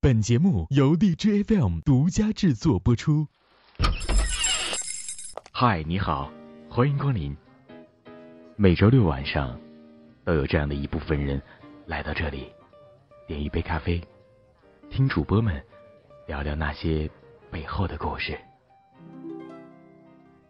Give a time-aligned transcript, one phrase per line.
[0.00, 3.26] 本节目由荔枝 FM 独家制作播出。
[5.50, 6.32] 嗨，你好，
[6.70, 7.36] 欢迎光临。
[8.54, 9.60] 每周六晚上，
[10.24, 11.42] 都有这样的一部分人
[11.86, 12.46] 来到这里，
[13.26, 14.00] 点一杯咖啡，
[14.88, 15.60] 听主播们
[16.28, 17.10] 聊聊那些
[17.50, 18.38] 背后的故事。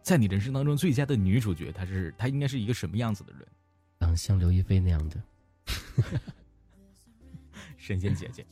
[0.02, 3.48] 在你人生当中，最佳的女主角，她是她应该是一个什么样子的人？
[4.00, 5.16] 嗯，像刘亦菲那样的
[7.78, 8.44] 神仙姐姐。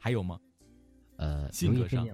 [0.00, 0.40] 还有吗？
[1.16, 2.08] 呃，性格上、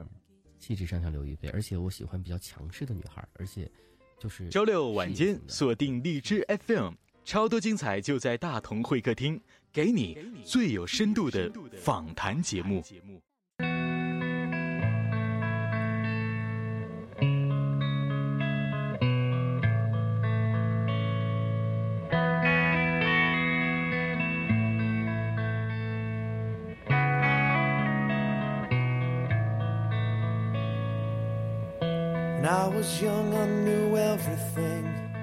[0.59, 3.71] 气质上像刘亦菲，而且我喜欢比较强势的女孩，而且
[4.19, 9.41] 就是周六晚间锁定荔枝 FM，超多精彩就在大同会客厅，
[9.73, 12.83] 给你最有深度的访谈节目。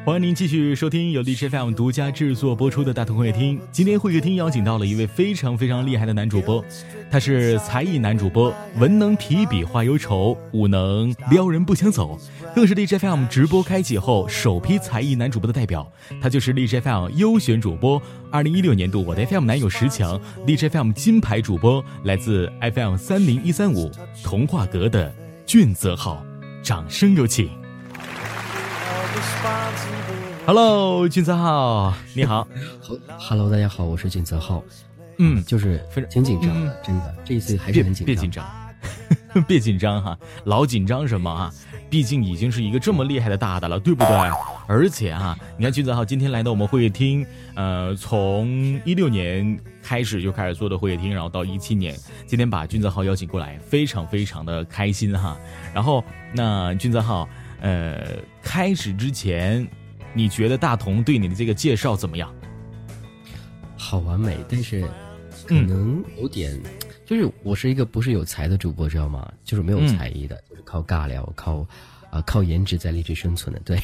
[0.06, 3.58] 欢迎您继续收听由荔枝 FM 独家制作播出的大同会客厅。
[3.72, 6.64] 今天会客厅邀请到了一位非常非常厉害的男主播，
[7.10, 12.20] 他是才艺男主播，文能提笔画忧愁，武能撩人不想走，
[12.54, 15.90] 更是荔枝 FM 直播开启后首批才艺男主播的代表。
[16.22, 23.90] 他就是荔枝 FM 优选主播，二零一六年度我的 FM 男友十强，荔枝 FM 金牌主播，来自 FM 三零一三五
[24.22, 26.22] 童话阁的俊泽浩。
[26.64, 27.50] 掌声有请。
[30.46, 32.48] Hello，俊泽浩，你好。
[33.20, 34.64] Hello，大家好，我是俊泽浩。
[35.18, 38.06] 嗯，就是非常挺紧张的，真的，这一次还是很紧张。
[38.06, 38.46] 别紧张，
[39.46, 41.54] 别紧张哈，老紧张什么啊？
[41.90, 44.32] 毕竟已经是一个这么厉害的大大了，对不对？
[44.66, 51.94] 而且啊，你看俊泽浩今天来到我们会议厅，呃，从一六年开始就开始做的会议厅，然后到一七年，
[52.26, 55.38] 今天把俊泽浩邀请过来，非常非常的开心哈。
[55.74, 56.04] 然后，
[56.34, 57.28] 那俊泽浩，
[57.60, 58.04] 呃，
[58.42, 59.68] 开始之前，
[60.14, 62.34] 你觉得大同对你的这个介绍怎么样？
[63.78, 64.88] 好完美，但是
[65.46, 66.58] 可能有点，
[67.06, 69.30] 就是我是一个不是有才的主播，知道吗？
[69.44, 70.42] 就是没有才艺的。
[70.50, 71.68] 就是靠尬聊，靠
[72.10, 73.84] 啊，靠颜值在励志生存的，对，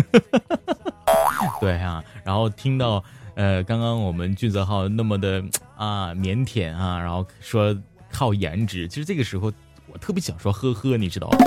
[1.60, 2.04] 对啊。
[2.24, 3.02] 然后听到
[3.40, 5.42] 呃，刚刚我们俊泽浩那么的
[5.74, 7.74] 啊腼腆啊，然后说
[8.12, 9.50] 靠颜值，其实这个时候
[9.86, 11.38] 我特别想说呵呵，你知道吗？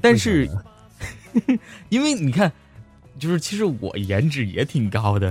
[0.00, 0.48] 但是
[1.90, 2.52] 因为你看，
[3.18, 5.28] 就是其实我颜值也挺高的，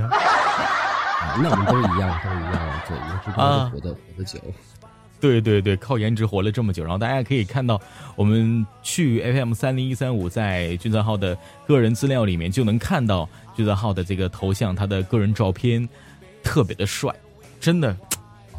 [1.42, 4.38] 那我们都一样，都一样，对，颜值高活得活得久。
[5.26, 7.82] 对对对，靠颜值活了这么久，然后大家可以看到，
[8.16, 15.90] 我们去 FM 三零一三五，在俊泽浩的个人资料里面就能看到俊泽浩的这个头像，他的个人照片
[16.44, 17.12] 特别的帅，
[17.60, 17.98] 真的，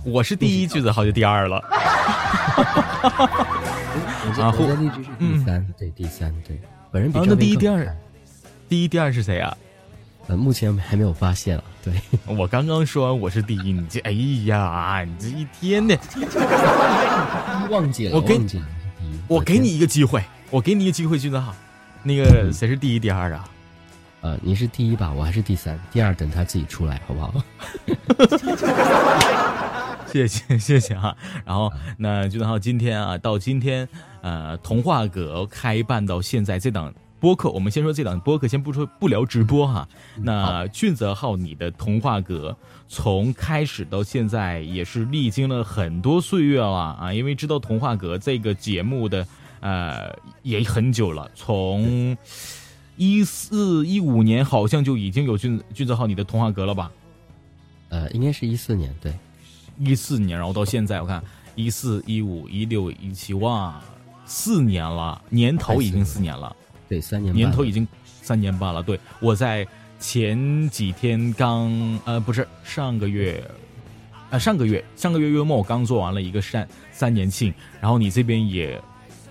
[0.05, 1.59] 我是第一，俊泽浩就第二了。
[4.37, 6.61] 啊，我的励志是第三，对第三，对，
[6.91, 7.97] 本人比那第一、第二，
[8.69, 9.57] 第一、第二是谁啊？
[10.29, 11.65] 呃，目前还没有发现了。
[11.85, 11.95] 对
[12.27, 14.11] 我刚刚说完我是第一，你这哎
[14.47, 15.97] 呀，你这一天的
[17.71, 18.63] 忘记了，我给你，
[19.29, 21.55] 我给你一个机会，我给你一个机会，君子好，
[22.03, 23.49] 那个谁是第一、第二啊？
[24.23, 27.33] 呃，你是第一吧，我还是第三，第二等他自己出来，好不好？
[30.11, 31.15] 谢谢谢谢啊。
[31.45, 33.89] 然后那君子浩今天啊，到今天
[34.23, 36.93] 呃，童话阁开办到现在这档。
[37.27, 39.89] 播客，我们先说这档播客，先不说不聊直播哈。
[40.15, 42.57] 那俊泽浩，你的童话阁
[42.87, 49.27] 从开始到现在也是历经了很多岁月了啊，因为知道童话阁这个节目的
[49.59, 52.17] 呃也很久了，从
[52.97, 56.93] 一四一五年好像就已经有俊俊泽浩你的童话阁了吧？
[57.89, 59.13] 呃，应该是一四年，对，
[59.81, 61.21] 一四年，然后到现在我看
[61.57, 63.83] 一四一五一六一七哇，
[64.27, 66.55] 四年了，年头已经四年了。
[66.89, 67.87] 对，三年年头已经
[68.23, 68.83] 三年半了。
[68.83, 69.67] 对，我在
[69.99, 71.71] 前几天刚
[72.05, 73.43] 呃，不是上个月，
[74.31, 78.81] 呃，上个月上个月月末我刚做完了一个三三年庆，然后你这边也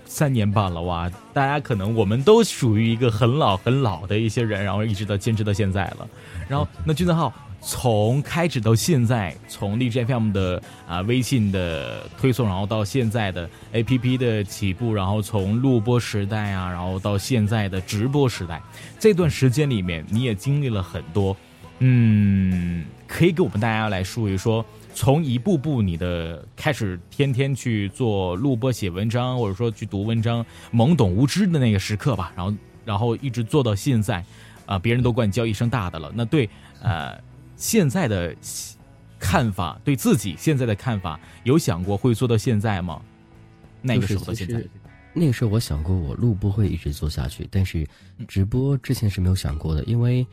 [0.04, 1.10] 三年半了哇！
[1.32, 6.08] 大家可能我们都属于一个很老很老的一些人，然后一直到坚持到现在了。
[6.48, 7.32] 然后那君子浩。
[7.68, 18.62] 从开始到现在，从荔枝 FM 的啊微信的推送，然后到现在的 APP 的起步，然后从录播时代啊，然后到现在的直播时代，
[19.00, 21.36] 这段时间里面你也经历了很多，
[21.80, 24.64] 嗯，可以给我们大家来说一说，
[24.94, 32.54] 从一步步你的开始，天天去做录播、写文章，或者说去读文章，懵懂无知的那个时刻吧，然后
[32.84, 34.24] 然后一直做到现在，
[34.66, 36.48] 啊，别人都管你叫一声大的了，那对，
[36.80, 37.18] 呃。
[37.56, 38.34] 现在的
[39.18, 43.02] 看法，对自己现在的看法，有想过会做到现在吗？
[43.82, 44.62] 那个时候到现在，
[45.12, 47.86] 那个时候我想过我录播会一直做下去，但是
[48.28, 50.26] 直播之前是没有想过的，因为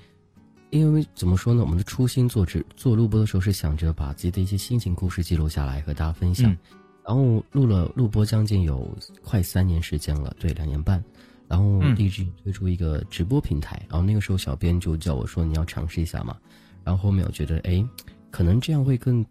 [0.71, 1.61] 因为怎么说呢？
[1.61, 6.49] 我们的初心做直做录播的时候是想着把自己的一些心情故事记录下来和大家分享，
[7.05, 11.03] 然后录了录播将近有快三年时间了，对，两年半，
[11.47, 16.35] 然后立志推出一个直播平台，然后那个时候小编就叫我说你要尝试一下嘛，
[16.83, 17.85] 然后后面我觉得哎。
[18.33, 19.23] 可能这样会更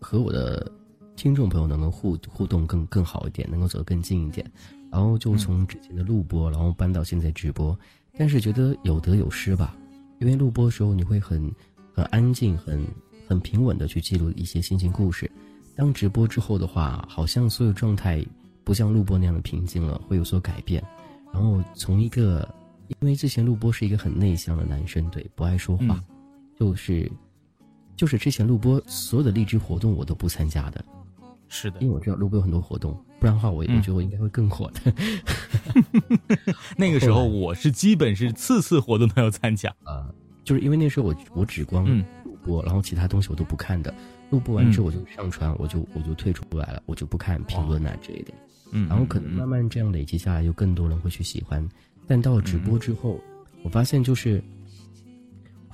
[0.00, 0.72] 和我的
[1.14, 4.50] 听众朋友能够互互动更更好一点，能够走得更近一点。
[4.90, 7.78] 然后就从之前的录播，然后搬到现在直播，
[8.16, 9.76] 但是觉得有得有失吧。
[10.20, 11.52] 因为录播的时候你会很
[11.92, 12.82] 很安静、很
[13.28, 15.30] 很平稳的去记录一些心情故事。
[15.74, 18.24] 当直播之后的话，好像所有状态
[18.64, 20.82] 不像录播那样的平静了，会有所改变。
[21.30, 22.48] 然后从一个，
[22.88, 26.02] 因为之前录播是一个很内向的男生，对，不爱说话，
[26.58, 27.10] 就是。
[27.96, 30.84] 就是之前录播所有的励志活动我都不参加的，
[31.48, 34.92] 是的，因为我知道录播有很多活动，不然的话我我觉得我应该会更火的。
[36.76, 40.12] 那个时候我是基本是次次活动都要参加啊，
[40.44, 43.94] 就是因为那时候我我只光录播，然后其他东西我都不看的。
[44.28, 48.34] 录播完之后我就上传，我就我就退出来了，我就不看评论啊之类的。
[48.72, 51.66] 嗯，然后可能慢慢这样累积下来，有更多人会去喜欢。
[52.06, 53.18] 但到了直播之后，
[53.62, 54.44] 我发现就是。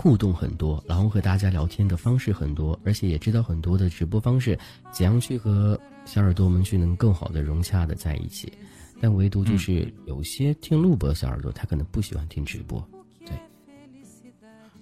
[0.02, 4.58] 互动很多，然后和大家聊天的方式很多，而且也知道很多的直播方式，
[4.90, 8.52] 怎样去和小耳朵们去能更好的融洽的在一起。
[9.00, 12.84] 但唯独就是有些听录播的小耳朵，他可能不喜欢听直播。
[13.24, 13.38] 对，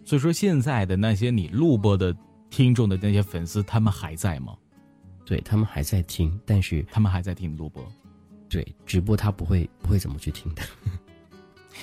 [0.07, 2.17] 所以说现在的那些你录播的
[2.49, 4.57] 听众的那些粉丝，他们还在吗？
[5.27, 7.87] 对他们还在听，但是他们还在听录播。
[8.49, 10.63] 对，直播他不会不会怎么去听的。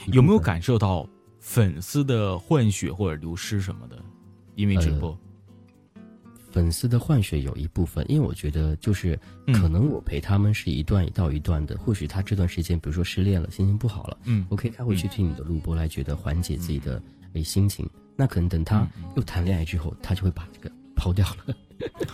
[0.08, 1.08] 有没有感受到？
[1.48, 3.98] 粉丝的换血或者流失什么的，
[4.56, 5.18] 因为直播，
[6.52, 9.18] 粉丝的换血有一部分，因为我觉得就是
[9.54, 17.02] 可能我陪他们是一段一道一段的，或许他这段时间比如说失恋了，心情不好了，嗯，OK，他会去听你的录播来觉得缓解自己的
[17.32, 18.86] 诶心情，那可能等他
[19.16, 21.56] 又谈恋爱之后，他就会把这个抛掉了。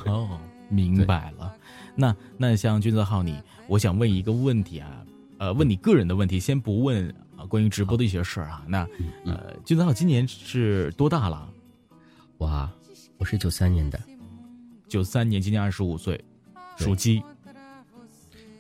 [0.06, 0.40] 哦，
[0.70, 1.52] 明白了。
[1.96, 5.04] 那那像君泽浩你，我想问一个问题啊，
[5.40, 7.12] 呃，问你个人的问题，先不问。
[7.48, 8.88] 关于直播的一些事儿啊，那
[9.26, 11.50] 呃，君子浩今年是多大了？
[12.40, 12.72] 哇，
[13.18, 14.00] 我是九三年的，
[14.88, 16.24] 九三年，今年二十五岁，
[16.78, 17.22] 属鸡，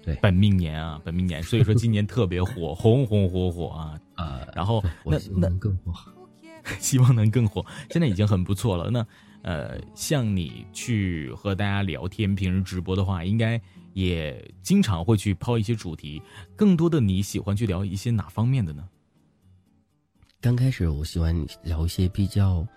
[0.03, 4.47] 对，本命年啊，本命年，所以说今年特别火，红红火火啊呃！
[4.55, 5.93] 然后那那更火，
[6.79, 8.89] 希望能更火，现在已经很不错了。
[8.89, 9.05] 那
[9.41, 13.61] 呃，像你去和大家聊天，平时直播的话，应该。
[13.93, 16.21] 也经常会去抛一些主题，
[16.55, 18.87] 更多的你喜欢去聊一些哪方面的呢？
[20.41, 22.67] 刚开始我喜欢聊一些比较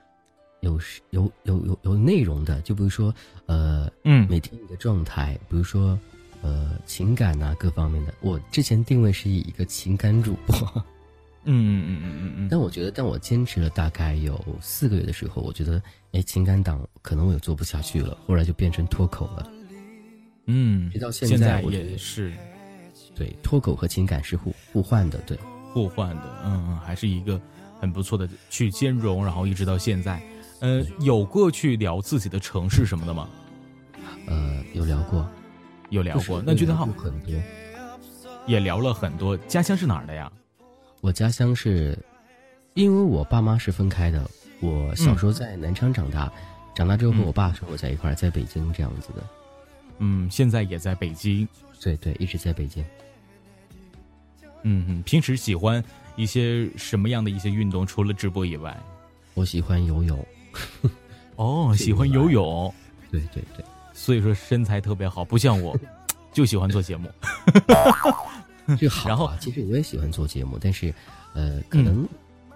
[0.60, 0.78] 有
[1.10, 3.12] 有有有有内容的，就比如说
[3.46, 5.98] 呃嗯每天你的状态，比如说
[6.42, 8.14] 呃情感呐各方面的。
[8.20, 10.56] 我之前定位是以一个情感主播，
[11.44, 12.48] 嗯嗯嗯嗯嗯嗯。
[12.48, 15.82] 但我觉得，但我坚持了大概有四个月的时候，我觉得
[16.12, 19.50] 哎情感党可能我也做不下去了，后来就变成脱口了。
[20.46, 22.32] 嗯，直到现在也是，
[23.14, 25.38] 对脱口和情感是互互换的，对，
[25.72, 27.40] 互换的，嗯嗯，还是一个
[27.80, 30.22] 很不错的去兼容，然后一直到现在，
[30.60, 33.28] 呃，有过去聊自己的城市什么的吗？
[34.26, 35.28] 呃，有聊过，
[35.90, 37.32] 有聊过，那觉得好很多，
[38.46, 39.36] 也聊了很多。
[39.48, 40.30] 家乡是哪儿的呀？
[41.00, 41.98] 我家乡是，
[42.74, 44.28] 因为我爸妈是分开的，
[44.60, 46.32] 我小时候在南昌长大，
[46.74, 49.22] 长大之后和我爸生活在一块儿，在北京这样子的。
[49.98, 51.46] 嗯，现在也在北京，
[51.80, 52.84] 对对，一直在北京。
[54.62, 55.82] 嗯嗯，平时喜欢
[56.16, 57.86] 一些什么样的一些运动？
[57.86, 58.76] 除了直播以外，
[59.34, 60.26] 我喜欢游泳。
[61.36, 62.74] 哦，喜欢游泳。
[63.10, 65.78] 对对对，所以说身材特别好，不像我，
[66.32, 67.08] 就喜欢做节目。
[68.78, 69.08] 这好。
[69.08, 70.92] 然后，其实我也喜欢做节目，但是，
[71.32, 72.06] 呃，可能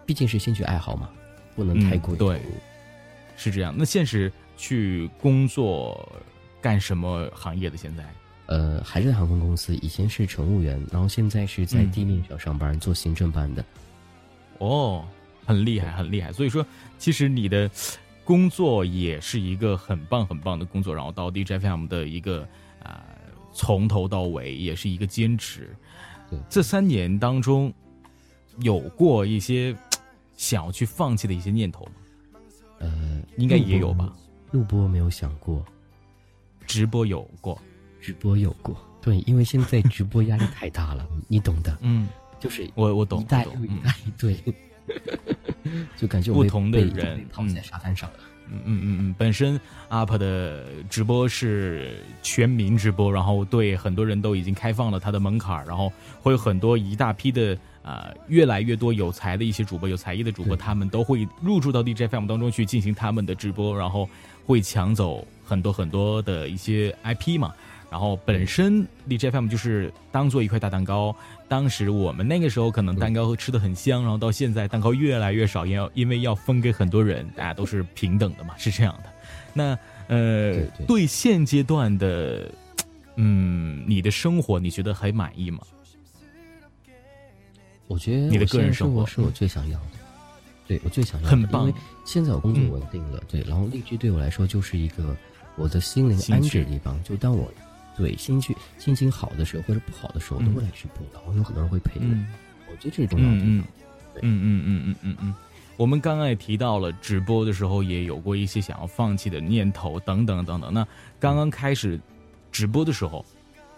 [0.05, 1.09] 毕竟是兴趣爱好嘛，
[1.55, 2.43] 不能太过对，
[3.37, 3.73] 是这样。
[3.77, 6.11] 那现实去工作。
[6.61, 7.77] 干什么行业的？
[7.77, 8.05] 现在，
[8.47, 9.75] 呃，还是航空公司。
[9.77, 13.65] 以前是乘务员，然后现在是在地面上上班，做行政班的。
[14.59, 15.05] 哦，
[15.47, 16.33] 很厉害，很厉害。
[16.33, 16.65] 所以说，
[16.99, 17.71] 其实你的
[18.25, 20.95] 工作也是一个很棒、很棒的工作。
[20.95, 22.47] 然后到 DJFM 的一个
[22.83, 23.03] 啊，
[23.53, 25.75] 从头到尾也是一个坚持。
[26.49, 27.73] 这三年当中，
[28.59, 29.75] 有过一些
[30.37, 31.93] 想要去放弃的一些念头吗？
[32.81, 34.15] 呃，应该也有吧。
[34.53, 35.65] 录播没有想过。
[36.71, 37.61] 直播有过，
[38.01, 42.09] 直播有过，对，因为现在直播压力太大了， 你懂的，嗯，
[42.39, 44.37] 就是我我懂，一代又一代，对，
[45.97, 48.09] 就感觉不同的人躺在沙滩上，
[48.49, 49.61] 嗯嗯嗯嗯，本身
[49.91, 64.09] UP 的直播是全民直播，然后对很多人都已经开放了他的门槛，然后会有很多一大批的啊越来越多有才的一些主播、有才艺的主播，他们都会入驻到 DJFM 当中去进行他们的直播，然后
[64.45, 67.53] 会抢走很多很多的一些 IP 嘛。
[67.91, 71.15] 然后本身 DJFM 就是当做一块大蛋糕，
[71.49, 79.13] 当时我们那个时候可能蛋糕吃的很香，然后到现在蛋糕越来越少，因为因为要分给很多人，大家都是平等的嘛，是这样的。
[79.53, 79.77] 那
[80.07, 82.49] 呃，对现阶段的，
[83.17, 85.59] 嗯，你的生活你觉得还满意吗？
[87.89, 89.99] 我觉得你的个人生活是我最想要的，
[90.69, 91.67] 对我最想要，很棒。
[91.67, 95.17] 因为现在我工作稳定了，对，然后励志对我来说就是一个
[95.61, 97.53] 我的心灵安置的地方，就当我。
[97.97, 102.07] 对，心绪心情好的时候或者不好的时候，都会来直播，然后有很多人会陪我。
[102.71, 103.37] 我觉得这是重要的。
[103.37, 103.63] 嗯
[104.15, 105.35] 嗯嗯嗯嗯嗯嗯。
[105.77, 110.73] 我们刚刚也提到了，直播的时候也有过一些想要放弃的念头，等等等等。
[110.73, 110.87] 那
[111.19, 112.01] 刚刚开始
[112.51, 113.23] 直播的时候，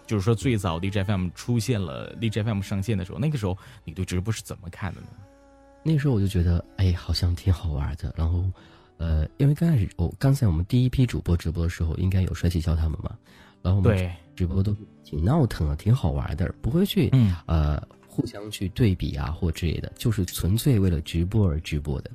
[0.06, 5.08] 就是说最早 DJFM 出现了 DJFM 上线的时候，那个时候你对直播是怎么看的呢？
[5.82, 8.14] 那时候我就觉得，哎，好像挺好玩的。
[8.16, 8.44] 然后，
[9.02, 13.18] 呃，因为刚开始，我刚才我们第一批主播直播的时候，应该有帅气教他们嘛。
[13.60, 17.10] 然后我们直播都挺闹腾的，挺好玩的，不会去
[17.46, 22.08] 呃互相去对比啊或之类的，就是纯粹为了直播而直播的。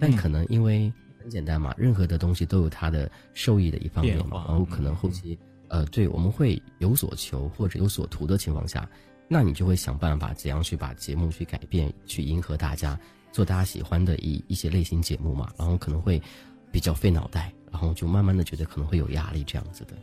[0.00, 4.44] 但可能因为很简单嘛，任何的东西都有它的受益的一方面嘛。
[4.48, 8.88] 然后可能后期呃，对我们会有所求或者有所图的情况下，
[9.28, 12.98] 那你就会想办法怎样去把节目去改变，去迎合大家，
[13.32, 15.50] 做大家喜欢的一一些类型节目嘛。
[15.58, 16.22] 然后可能会
[16.70, 19.96] 比较费脑袋，然后就慢慢的觉得可能会有压力这样子的。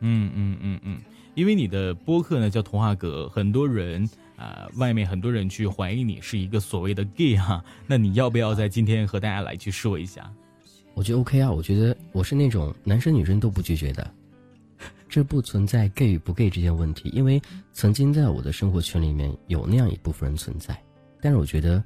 [0.00, 1.00] 嗯嗯嗯嗯，
[1.34, 10.30] 因为你的播客呢叫童话阁，很多人啊，外面很多人去怀疑你是一个所谓的 gay 哈，那你要不要在今天和大家来去说一下？
[10.92, 14.08] 我觉得 OK 啊，我觉得我是那种男生女生都不拒绝的，
[15.08, 17.40] 这不存在 gay 与不 gay 这件问题，因为
[17.72, 20.78] 曾经在我的生活圈里面有那样一部分人存在，
[21.20, 21.82] 但是我觉得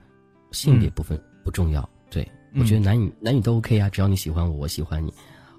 [0.52, 5.12] 性别部分不重要，对我觉得男女男女都 OK 啊，只要你喜欢我，我喜欢你，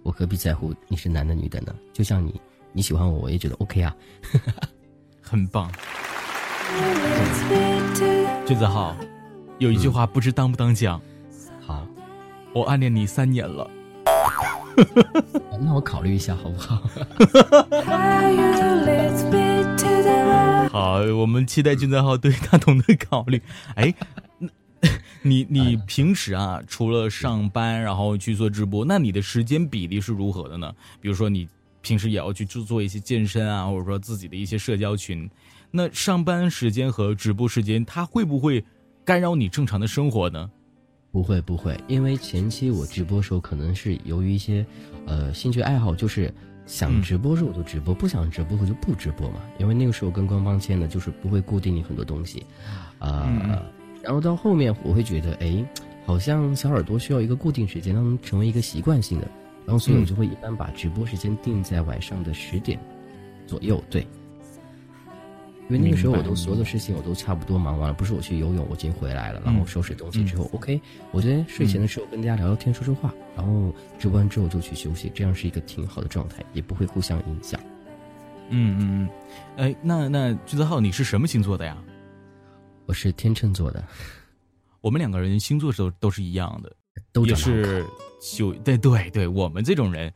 [0.04, 1.74] 我何必在乎你是男的女的呢？
[1.94, 2.40] 就像你。
[2.72, 3.96] 你喜欢我，我也觉得 OK 啊，
[5.24, 5.72] 很棒。
[8.46, 8.96] 俊子浩，
[9.58, 11.02] 有一句话不知当不当讲。
[11.60, 11.88] 好，
[12.54, 13.68] 我暗恋你三年了。
[15.60, 16.80] 那我考虑一下好不好？
[20.72, 23.42] 好，我们期待俊子浩对大同的考虑。
[23.74, 23.92] 哎，
[25.22, 30.74] 你你平时啊，除了上班，然后去做直播，那你的时间比例是如何的呢？
[31.00, 31.48] 比如说你。
[31.82, 35.28] 平时也要去做做一些健身啊，或者说自己的一些社交群。
[35.72, 38.62] 那上班时间和直播时间，它会不会
[39.06, 40.52] 干扰你正常的生活呢？
[41.10, 44.66] 不会不会，因为前期我直播时候可能是由于一些
[45.06, 46.32] 呃兴趣爱好，就是
[46.66, 49.40] 想直播时候就直播，不想直播我就不直播嘛。
[49.58, 52.46] 因为那个时候跟官方签的就是不会固定你很多东西，
[53.00, 53.26] 啊，
[54.02, 55.64] 然后到后面我会觉得，哎，
[56.06, 59.28] 好像小耳朵需要一个固定时间，让成为一个习惯性的。
[59.66, 62.80] 然后，所以我就会一般把直播时间定在晚上的十点
[63.46, 64.08] 左右，对。
[65.70, 77.62] 因为那个时候我都所有的事情我都差不多忙完了，不是我去游泳，我已经回来了，然后收拾东西之后，OK，我觉得睡前的时候跟大家聊聊天、说说话，然后直播完之后就去休息，这样是一个挺好的状态，也不会互相影响。
[78.50, 79.10] 嗯嗯嗯，
[79.58, 81.78] 哎，那那橘子浩，你是什么星座的呀？
[82.90, 83.84] 我是天秤座的。
[84.82, 86.76] 我们两个人星座都都是一样的。
[87.24, 87.86] 也是，
[88.36, 90.12] 就对对对，我们这种人，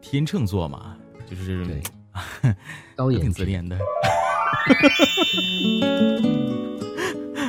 [0.00, 0.96] 天秤座嘛，
[1.28, 1.66] 就是
[2.94, 3.76] 高挺自恋的。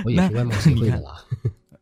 [0.04, 1.24] 我也是外貌协会的啦。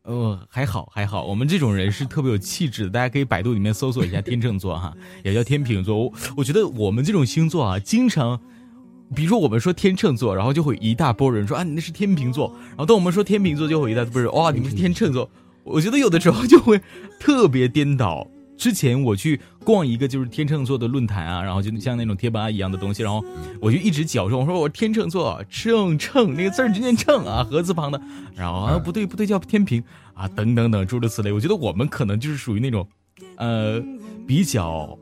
[0.03, 2.89] 哦，还好还好，我们这种人是特别有气质的。
[2.89, 4.93] 大家可以百度里面搜索一下天秤座哈，
[5.23, 5.97] 也叫天秤座。
[5.97, 8.41] 我我觉得我们这种星座啊，经常，
[9.15, 12.53] 比如说我们说天秤座，然后就会一大波人说啊，你那是天秤座。
[12.69, 15.29] 然后当我们说天秤座，就会一大波人哇，你们是天秤座。
[15.63, 16.81] 我觉得有的时候就会
[17.19, 18.27] 特别颠倒。
[18.57, 23.23] 之前我去逛一个就是天秤座的论坛啊，然后就像那种贴吧一样的东西，然后
[23.61, 28.01] 我就一直矫正，我说我天秤座，秤秤那个字儿就念秤啊，禾字旁的。
[28.35, 29.83] 然后啊不对不对，叫天平
[30.13, 31.31] 啊，等等等诸如此类。
[31.31, 32.87] 我觉得我们可能就是属于那种，
[33.35, 33.81] 呃，
[34.25, 34.97] 比较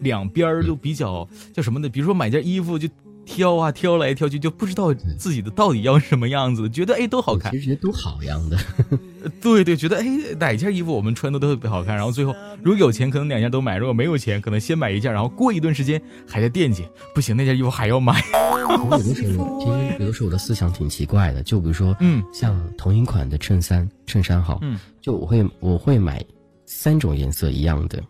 [0.00, 1.88] 两边儿都比较叫什么呢？
[1.88, 2.88] 比如说买件衣服就。
[3.28, 8.56] 挑啊挑来挑去，就不知道自己的到底要什么样子，觉得哎都好看，其实觉得都好样的。
[9.42, 10.06] 对对，觉得哎
[10.40, 18.24] 哪件衣服我们穿的都特别好看，然后最后如果有钱可能两件都买，如果没有钱可能先买一件，然后过一段时间还在惦记，不行那件衣服还要买。
[18.32, 26.24] 我有的时候，其实有的时候我的思想挺奇怪的，就比如说，嗯，像同一款的衬衫，衬衫好，嗯，就我会我会买
[26.64, 28.02] 三种颜色一样的，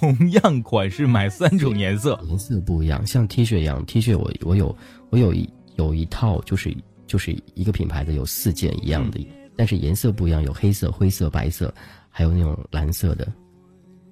[0.00, 4.76] 同样款式买三种颜色，颜色不一样，像 T 恤一样，T 恤我我有
[5.10, 11.72] 我有一有一套，就是就是一个品牌的有四件一样的，但是颜色不一样，有黑色、灰色、白色，
[12.10, 13.32] 还有那种蓝色的。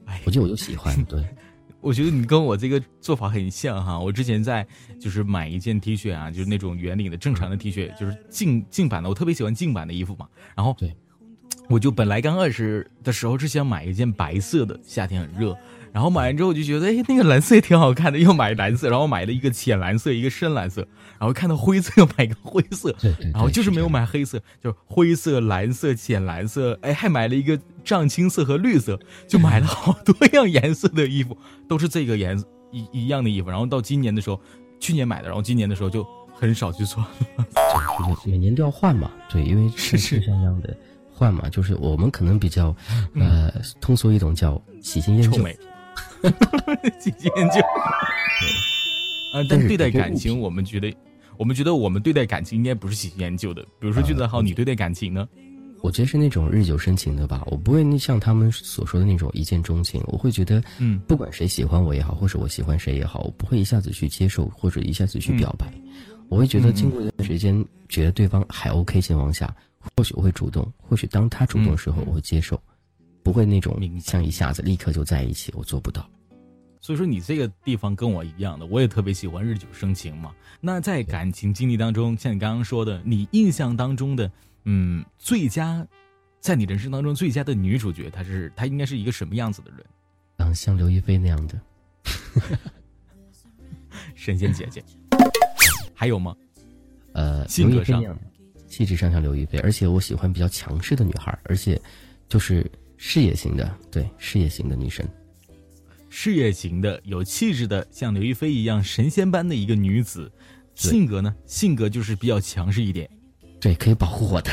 [0.04, 1.24] 哎我觉得我就喜欢， 对。
[1.80, 3.98] 我觉得你跟我这个做法很像哈。
[3.98, 4.64] 我之前在
[5.00, 9.08] 就是买一件 T 恤啊，就是那种圆领的正常的 T 恤，就是净净版的。
[9.08, 10.28] 我特别喜欢净版的衣服嘛。
[10.54, 10.94] 然后对，
[11.72, 15.56] 我就本来刚二十的时候是想买一件白色的，夏天很热。
[15.90, 18.90] 然后买完之后我就觉得， 哎，那个蓝色也挺好看的，又买蓝色。
[18.90, 20.86] 然后买了一个浅蓝色，一个深蓝色。
[21.18, 22.92] 然后看到灰色，又买个灰色。
[23.00, 23.30] 对对。
[23.32, 26.78] 然后就是没有买黑色，就是灰色、蓝色、浅蓝色。
[26.82, 31.34] 哎，还买了一个藏青色和绿色，就买了好多样颜色的衣服，
[31.66, 33.48] 都是这个颜色一一样的衣服。
[33.48, 34.38] 然后到今年的时候，
[34.78, 37.46] 去年买的，然后今年的时候就很少去穿了。
[38.26, 40.76] 每年都要换嘛，对，因为是是像样的
[41.22, 42.74] 换嘛，就是我们可能比较
[43.14, 45.38] 呃通俗一种叫喜新厌旧。
[46.98, 47.60] 喜新厌旧，
[49.32, 50.92] 啊，但对待感情，我们觉得，
[51.36, 53.62] 我们觉得我们对待感情应该不是喜新厌旧的。
[53.78, 55.28] 比如说，俊子浩，你对待感情呢？
[55.80, 57.42] 我觉得是那种日久生情的吧。
[57.46, 60.02] 我不会像他们所说的那种一见钟情。
[60.06, 65.72] 我会觉得，嗯，不管谁喜欢我也好，或者我喜欢谁也好，我不会一下子去接受，或者一下子去表白。
[66.28, 69.54] 我会觉得，经过一段时间，觉得对方还 OK 情况下，
[69.96, 72.60] 或许我会主动，或许当他主动的时候，我会接受。
[73.24, 76.08] 不会那种像一下子立刻就在一起，我做不到。
[76.80, 80.34] 所以说你这个地方跟我一样的，我也特别喜欢日久生情嘛。
[80.60, 84.28] 那在感情经历当中，像你刚刚说的，你印象当中的，
[84.64, 85.86] 嗯，最佳，
[86.40, 89.86] 在你人生当中最佳的女主角，她是她应该是一个什么样子的人？
[90.38, 91.60] 嗯，像刘亦菲那样的
[94.16, 94.82] 神仙姐姐。
[95.94, 96.34] 还有吗？
[97.12, 98.02] 呃，性格上，
[98.72, 101.78] 气质上像刘亦菲，而且我喜欢比较强势的女孩，而且
[102.28, 102.64] 就是。
[103.04, 105.04] 事业型的，对事业型的女神，
[106.08, 110.30] 事业型的有气质的，像刘亦菲一样神仙般的一个女子，
[110.76, 111.34] 性格呢？
[111.44, 113.10] 性格就是比较强势一点，
[113.60, 114.52] 对，可以保护我的。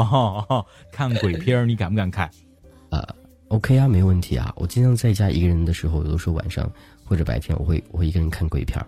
[0.90, 2.30] 看鬼片你敢不敢看？
[2.88, 3.06] 呃
[3.48, 4.50] ，OK 啊，没问题啊。
[4.56, 6.72] 我经常在家一个人的时候，有的时候晚上
[7.04, 8.82] 或者白天，我会我会一个人看鬼片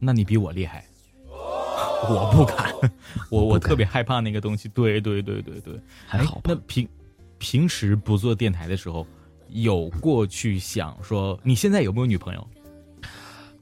[0.00, 0.84] 那你比我厉害，
[2.08, 2.72] 我不敢，
[3.30, 4.68] 我我特别害怕那个东西。
[4.68, 6.40] 对对对对对，还好。
[6.44, 6.88] 那平。
[7.36, 9.06] 平时不做电台的时候，
[9.48, 12.48] 有过去想说你现在有没有女朋友？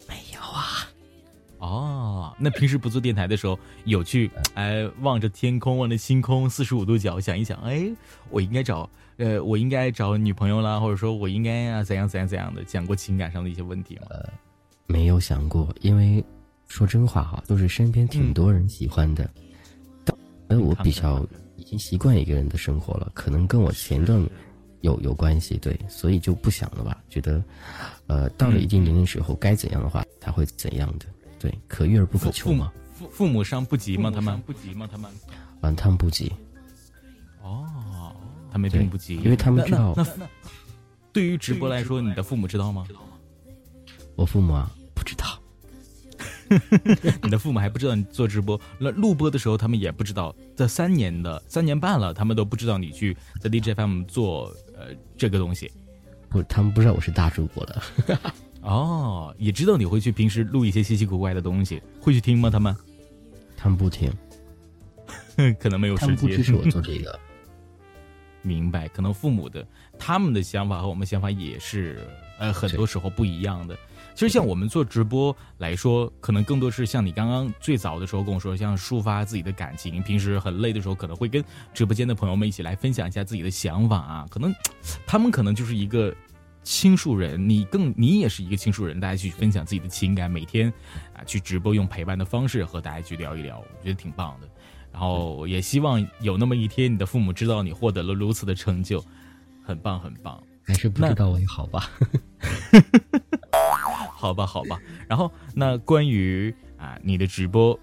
[0.07, 0.87] 没有啊。
[1.59, 7.91] 哦，那平时不做电台的时候，有去哎望着天空，望着星空，四十五度角想一想，哎，
[8.31, 14.03] 我应该找呃，我应该找女朋友啦，或者说我应该啊怎样怎样怎样的，讲过情感上的一些问题吗？
[14.11, 14.29] 呃，
[14.87, 16.23] 没有想过，因为
[16.73, 19.29] 说真话哈，都是身边挺多人喜欢的，
[20.49, 21.25] 但我比较。
[21.59, 24.21] 已经习惯一个人的生活了，可能跟我前段
[24.81, 27.01] 有有关系，对，所以就不想了吧。
[27.09, 27.43] 觉得，
[28.09, 31.07] 呃，到了一定年龄时候，该怎样的话，他会怎样的，
[31.39, 32.73] 对，可遇而不可求嘛。
[32.93, 34.11] 父父母伤不急吗？
[34.11, 34.89] 他们不急吗？
[34.91, 35.09] 他们，
[35.61, 36.33] 嗯，他们不急。
[37.43, 37.65] 哦，
[38.51, 39.95] 他们并不急，因为他们知道。
[39.97, 40.27] 那那，
[41.13, 42.85] 对于直播来说，你的父母知道吗？
[44.17, 45.32] 我父母啊，不知道。
[47.23, 50.35] 你的父母还不知道你做直播，那录播的时候他们也不知道。
[50.57, 55.71] 这三年的三年半了，他们都不知道你去在 DJFM 做呃这个东西。
[56.29, 57.83] 不，他们不知道我是大主播的。
[58.63, 62.49] 哦，也知道你会去平时录一些稀奇古怪的东西，会去听吗？
[62.49, 62.77] 他们？
[63.57, 64.13] 他们不听，
[65.59, 66.17] 可能没有时间。
[66.17, 67.19] 不支持我做这个。
[68.43, 69.65] 明白，可能父母的
[69.99, 72.01] 他们的想法和我们想法也是
[72.41, 73.77] 呃很多时候不一样的。
[74.23, 80.01] 其实像我们做直播来说，可能更多是像你刚刚最早的时候跟我说，像抒发自己的感情。
[80.01, 84.25] 平时很累的时候，可能会跟直播间的朋友们一起来分享一下自己的想法啊。
[84.31, 84.55] 可能
[85.05, 86.15] 他们可能就是一个
[86.63, 90.73] 倾诉人，你更你也是一个倾诉人，大家去分享自己的情感，每天
[91.15, 94.49] 啊去直播用陪伴的方式和大家去聊一聊，我觉得挺棒的。
[94.93, 99.05] 然后也希望有那么一天，你的父母知道你获得了如此的成就，
[99.65, 100.41] 很棒很棒。
[100.65, 101.91] 还是不知道也好吧。
[104.15, 104.81] 好吧，好吧。
[105.09, 107.79] 然后，那关于啊你的直播，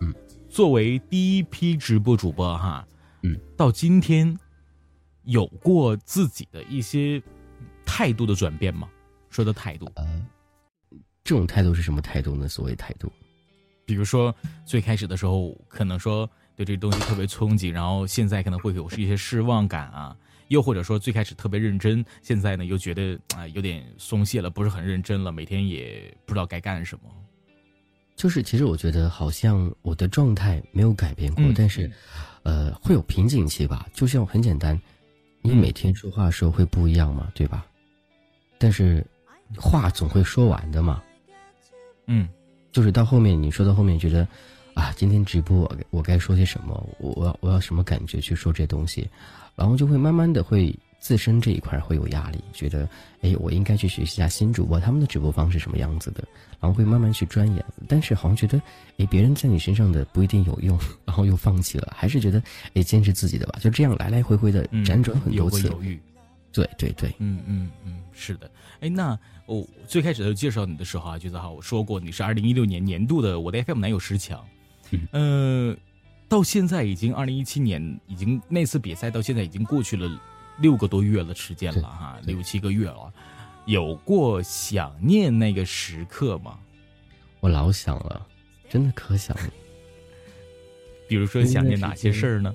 [0.00, 0.12] 嗯，
[0.48, 2.86] 作为第一批直播主播哈，
[3.22, 4.34] 嗯，到今天
[5.24, 7.22] 有过自己的一些
[7.84, 8.88] 态度的转变吗？
[9.28, 10.26] 说的态度，呃，
[11.22, 12.48] 这种态度是什么态度呢？
[12.48, 13.12] 所谓态度，
[13.84, 20.16] 比如说最开始的时候，可能说对这东西特别憧憬，然后现在可能会有一些失望感啊。
[20.52, 27.10] 又或者说最开始特别认真，现在呢又觉得啊有点松懈了，不是很认真了，每天也不知道该干什么。
[28.16, 31.90] 就是其实我觉得好像我的状态没有改变过，但是，
[32.42, 33.88] 呃，会有瓶颈期吧。
[33.94, 34.78] 就像很简单，
[35.40, 37.64] 你每天说话的时候会不一样嘛，对吧？
[38.58, 39.04] 但是
[39.56, 41.02] 话总会说完的嘛。
[42.06, 42.28] 嗯，
[42.72, 44.28] 就是到后面你说到后面觉得，
[44.74, 46.74] 啊，今天直播我我该说些什么？
[46.98, 49.08] 我我要我要什么感觉去说这东西？
[49.54, 52.88] 然后就会慢慢的会自身这一块会有压力，觉得
[53.22, 56.22] 哎，我应该去学习一下新主播他们的直播方式什么样子的，
[56.60, 57.64] 然后会慢慢去钻研。
[57.88, 58.60] 但是好像觉得
[58.98, 62.42] 哎，别人在你身上的不一定有用， 然后又放弃了，还是觉得
[62.74, 63.58] 哎，坚持自己的吧。
[63.60, 66.00] 就这样来来回回的辗转很多次，犹豫。
[66.52, 68.50] 对对对，嗯嗯嗯，是的。
[68.80, 74.44] 哎，那我最开始的介绍你的时候啊，就是哈，我说过你是二零一六年年度的我的 FM 男友十强，
[75.12, 75.76] 嗯。
[76.32, 80.18] 到现在已经二零一七年，已经那次比赛到现在已经过去了
[80.60, 83.12] 六个多月的时间了哈，六七个月了，
[83.66, 86.58] 有过想念那个时刻吗？
[87.40, 88.26] 我老想了，
[88.70, 89.50] 真的可想了。
[91.06, 92.54] 比如说想念哪些事儿呢？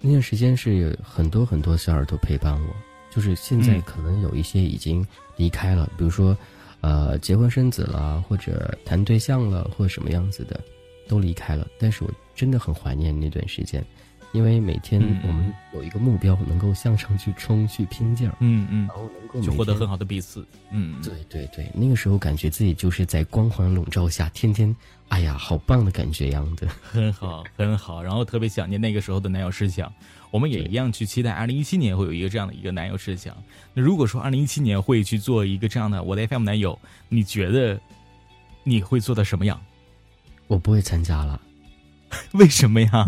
[0.00, 2.74] 那段时间是有很多很多小耳朵陪伴我，
[3.08, 6.36] 就是现在可能有一些已经离开了，比如说
[6.80, 10.60] 呃结婚生子了，或者谈对象了，或者什么样子的。
[11.10, 13.84] 都离开了，但是我真的很怀念那段时间，
[14.30, 24.74] 因为每天我们有一个目标，能够向上去冲，去拼劲儿，嗯嗯，然后能够去获得很好的彼此，嗯，对对对，那个时候感觉自己就是在光环笼罩下，天天，
[25.08, 29.92] 哎呀，好棒的感觉一样的， 很好很好，然后特别想念那个时候的男友事项，
[30.30, 33.36] 我们也一样去期待二零一七年会有一个这样的一个男友事项。
[33.74, 37.80] 那如果说二零一七年会去做一个这样的我的 FM 男友，你觉得
[38.62, 39.60] 你会做到什么样？
[40.50, 41.40] 我不会参加了，
[42.34, 43.06] 为什么呀？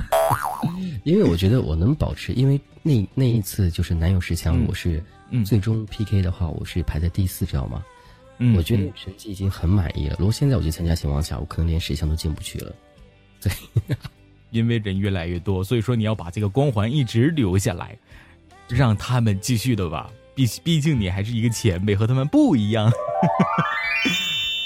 [1.03, 5.03] 因为我觉得我能保持，因为那那一次就是男友十强，我是
[5.45, 7.83] 最终 PK 的话，我是排在第四，知道吗？
[8.39, 10.15] 嗯，我觉得成绩已经很满意了。
[10.21, 12.73] 如果现在我去参加情况下，我可能连十强都进不去了。
[13.41, 13.53] 对，
[14.51, 17.99] 因为人越来越多，所以说你要把这个光环一直留下来，
[18.69, 20.09] 让他们继续的吧。
[20.37, 22.89] 毕毕竟你还是一个前辈，和他们不一样。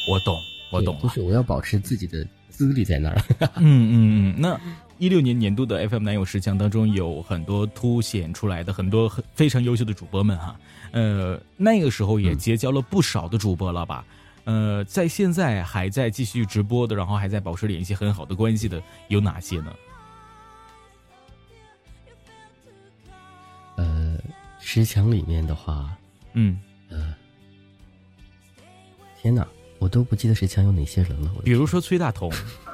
[0.07, 0.39] 我懂，
[0.71, 2.27] 我懂，就是我要保持自己的。
[2.57, 3.17] 资历在那儿。
[3.57, 4.59] 嗯嗯嗯，那
[4.99, 10.59] 一六年年度的 FM 男友十强当中，有很多凸显出来的很多很非常优秀的主播们哈。
[10.93, 14.05] 呃，那个时候也结交了不少的主播了吧？
[14.45, 19.73] 呃，在现在还在继续直播的，然后还在保持联系很好的关系的有哪些呢？
[23.77, 24.19] 呃，
[24.61, 25.95] 十强里面的话，
[26.33, 27.15] 嗯呃，
[29.21, 29.47] 天哪！
[29.79, 31.31] 我都不记得十强有哪些人了。
[31.45, 32.31] 比如说崔大同，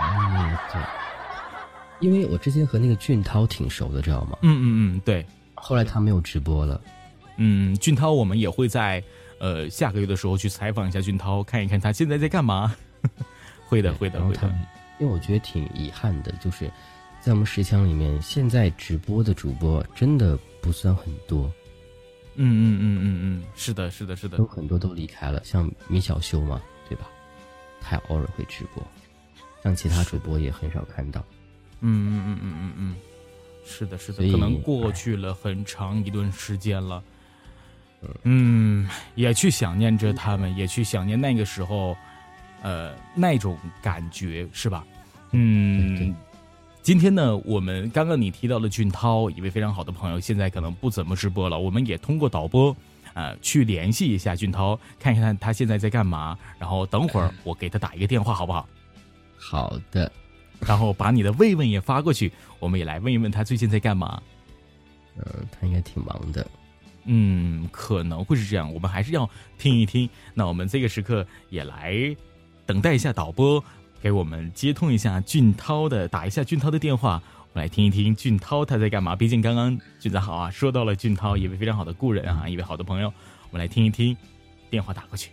[0.00, 0.80] 嗯，对，
[2.00, 4.38] 因为我之前和那个俊涛挺熟的，知道吗？
[4.42, 5.24] 嗯嗯嗯，对。
[5.54, 6.80] 后来他没有直播了。
[7.36, 9.02] 嗯，俊涛，我们也会在
[9.38, 12.74] 呃下个月的时候去采访一下俊涛，看一看他现在在干嘛。
[13.68, 14.50] 会的，会的，会的。
[14.98, 16.70] 因为我觉得挺遗憾的，就是
[17.20, 21.50] 在我们十强里面，现在直播的主播真的不算很多。
[22.42, 27.06] 嗯嗯嗯嗯嗯，是的，是的，是的，有很多都离开了，像米小修嘛，对吧？
[27.82, 28.82] 他偶尔会直播，
[29.62, 31.22] 像其他主播也很少看到。
[31.80, 32.96] 嗯嗯嗯嗯嗯嗯，
[33.66, 37.02] 是的，是的，可能过去了很长一段时间了。
[38.22, 41.94] 嗯，也去想念着他们，也去想念那个时候，
[42.62, 44.86] 呃，那种感觉，是吧？
[45.32, 46.14] 嗯。
[46.82, 51.58] 今天呢，我们刚刚你提到了俊涛，一位非常好的朋友，现在可能不怎么直播了。
[51.58, 52.74] 我们也通过导播，
[53.12, 56.36] 呃，去联系一下俊涛，看一看他现在在干嘛。
[56.58, 58.66] 然后等会儿 我给他打一个电话，好不好？
[59.38, 60.10] 好的。
[60.58, 64.20] 然后把你的慰问也发过去，我们也来问一问他最近在干嘛。
[65.18, 66.46] 呃，他应该挺忙的。
[67.04, 68.72] 嗯，可能会是这样。
[68.72, 70.08] 我们还是要听一听。
[70.32, 72.16] 那我们这个时刻也来
[72.64, 73.62] 等待一下导播。
[74.02, 79.14] 给我们接通一下俊涛的，打一下俊涛的电话，我们来听一听俊涛他在干嘛。
[79.14, 83.12] 毕竟刚刚俊子好啊，说到了俊涛一位非常好的故人啊，一位好的朋友，
[83.50, 84.16] 我们来听一听，
[84.70, 85.30] 电话打过去。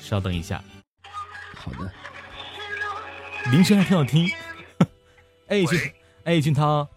[0.00, 0.62] 稍等一下，
[1.56, 1.92] 好的，
[3.50, 4.30] 铃声还挺好听。
[5.48, 5.80] 哎俊，
[6.24, 6.88] 哎俊涛，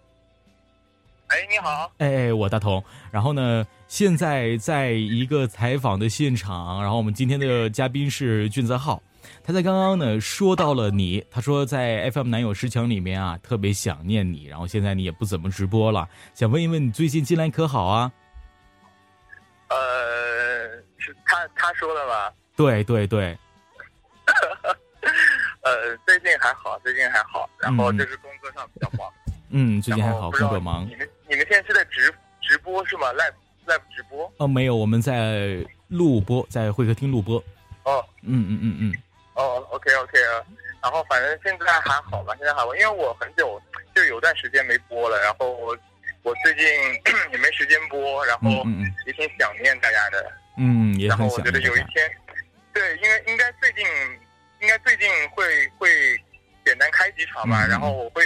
[1.28, 3.66] 哎你好，哎我大同，然后呢？
[3.88, 9.02] 现在在一个采访的现场，然后我们今天的嘉宾是俊泽浩，
[9.44, 18.12] 他在刚刚呢说到了你，他说在 FM 男友十强里面啊特别想念你，然后现在你也不怎么直播了，想问一问你最近近来可好啊？
[19.70, 19.78] 呃，
[20.98, 22.34] 是他他说的吧？
[22.56, 23.38] 对对对。
[25.62, 29.12] 呃，最近还好，最近还好，然后就是工作上比较忙。
[29.50, 30.88] 嗯，最近还好，工作忙。
[30.88, 33.34] 你们你们现在是在直直播是吗？live。
[33.66, 35.58] live 直播哦，没有，我们在
[35.88, 37.44] 录播，在会客厅录播。
[37.82, 38.94] 哦，嗯嗯嗯嗯。
[39.34, 40.46] 哦，OK OK 啊，
[40.84, 43.60] 然后反正现在还好吧，现在还好，因为我很久
[43.96, 45.76] 就有段时间没播了，然后我
[46.22, 46.64] 我最近
[47.34, 48.50] 也没时间播，然后
[49.08, 50.32] 也挺想念大家的。
[50.58, 52.08] 嗯，也然后我觉得有一天，
[52.72, 53.84] 对，因为应该最近
[54.62, 55.90] 应该最近会会
[56.64, 58.25] 简单开几场吧，然后我会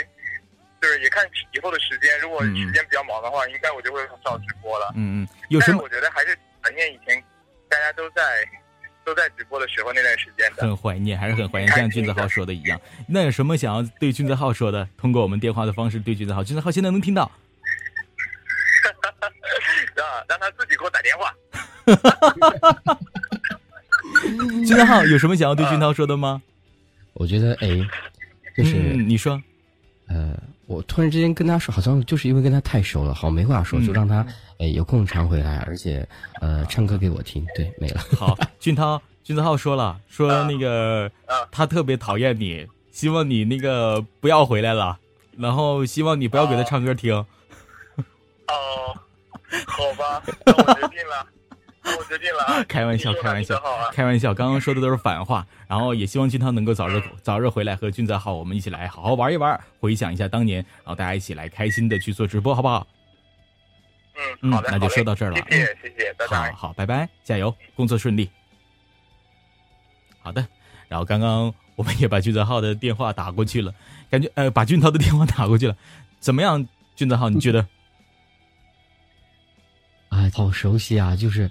[0.82, 4.92] 就是也看以后的时间，如果时间比较忙的话，应该我就会很少直播了。
[4.96, 5.82] 嗯嗯，有什么？
[5.84, 7.22] 我觉得还是怀念以前
[7.70, 8.24] 大家都在。
[9.06, 12.80] 都在直播的时候那段时间，很怀念，还是很怀念，像君子浩说的一样。
[13.08, 14.88] 那有什么想要对君子浩说的？
[14.98, 17.32] 通过我们电话的方式对君子浩，君子浩现在能听到。
[19.96, 21.34] 让让他自己给我打电话。
[24.63, 26.44] 君子浩有什么想要对君涛说的吗？
[27.13, 27.68] 我觉得，哎，
[28.56, 29.42] 就是你说，
[30.08, 30.38] 呃，
[30.69, 34.23] 我突然之间跟他说，好像就是因为跟他太熟了，好没话说，就让他。
[34.60, 36.08] 哎，有空常回来，而且，
[36.41, 37.43] 呃，唱歌给我听。
[37.55, 38.01] 对，没了。
[38.15, 41.10] 好，俊涛，俊子浩说了，说那个，
[41.49, 44.99] 他特别讨厌你，希望你那个不要回来了，
[45.38, 47.15] 然后希望你不要给他唱歌听。
[47.17, 48.93] 哦，
[49.65, 51.38] 好吧，那我决定了，那
[51.98, 52.63] 我决定了。
[52.68, 53.62] 开玩笑，开玩笑，
[53.94, 54.34] 开玩笑。
[54.34, 62.86] 刚刚说的都是反话，然后也希望俊涛能够早日早日回来，和俊泽浩我们一起来好好玩一玩，回想一下当年，然后大家一起来开心的去做直播，好不好？
[64.42, 65.38] 嗯，好的，那就说到这儿了。
[65.50, 66.52] 谢谢，谢谢，拜拜。
[66.52, 68.30] 好，好，拜拜，加油，工作顺利。
[70.22, 70.46] 好的，
[70.89, 73.74] 然后刚刚我们也把俊泽浩的电话打过去了，
[74.12, 75.78] 感觉呃，把俊涛的电话打过去了，
[76.20, 77.30] 怎么样，俊泽浩？
[77.30, 77.65] 你觉得？
[80.19, 81.15] 哎，好熟悉啊！
[81.15, 81.49] 就是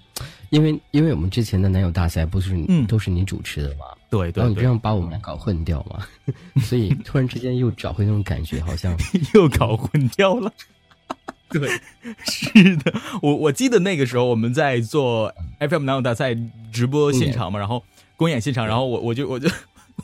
[0.50, 6.07] 因为因为我们之前的男友大赛不是嗯都是你主持的嘛，对对，然后你这样把我们搞混掉嘛，
[6.62, 8.96] 所以突然之间又找回那种感觉，好像
[9.35, 10.52] 又搞混掉了。
[11.50, 11.66] 对，
[12.26, 16.37] 是的，我我记得那个时候我们在做 FM 男友大赛
[16.70, 17.83] 直播现场嘛，然后
[18.16, 19.48] 公演现场，然后我我就我就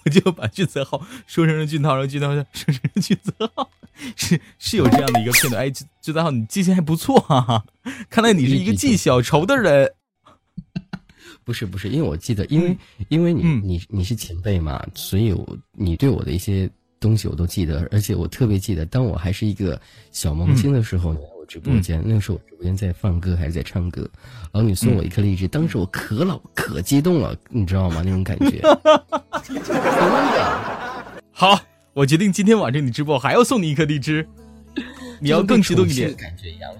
[0.03, 3.71] 我就把俊泽浩说成了俊涛，然后俊涛说成了俊泽浩，
[4.17, 5.63] 是是有这样的一个片段。
[5.63, 7.65] 哎，俊泽浩，你记性还不错哈，
[8.11, 9.93] 看来你是一个记小仇的人。
[11.45, 12.77] 不是不是，因为我记得，因为
[13.09, 19.81] 因为你你你是前辈嘛，所以我你对我的一些东西我都记得，而且我特别记得，当我还是一个
[20.11, 21.15] 小萌新的时候。
[21.47, 24.09] 直播间，那个时候我直播间在放歌还是在唱歌，
[24.53, 28.03] 然后你送我一颗荔枝，当时我可老可激动了，你知道吗？
[28.05, 28.61] 那种感觉。
[31.33, 31.61] 好，
[31.93, 34.27] 我决定今天晚上你直播还要送你一颗荔枝，
[35.21, 36.15] 你要更激动一点。
[36.15, 36.73] 感觉一样。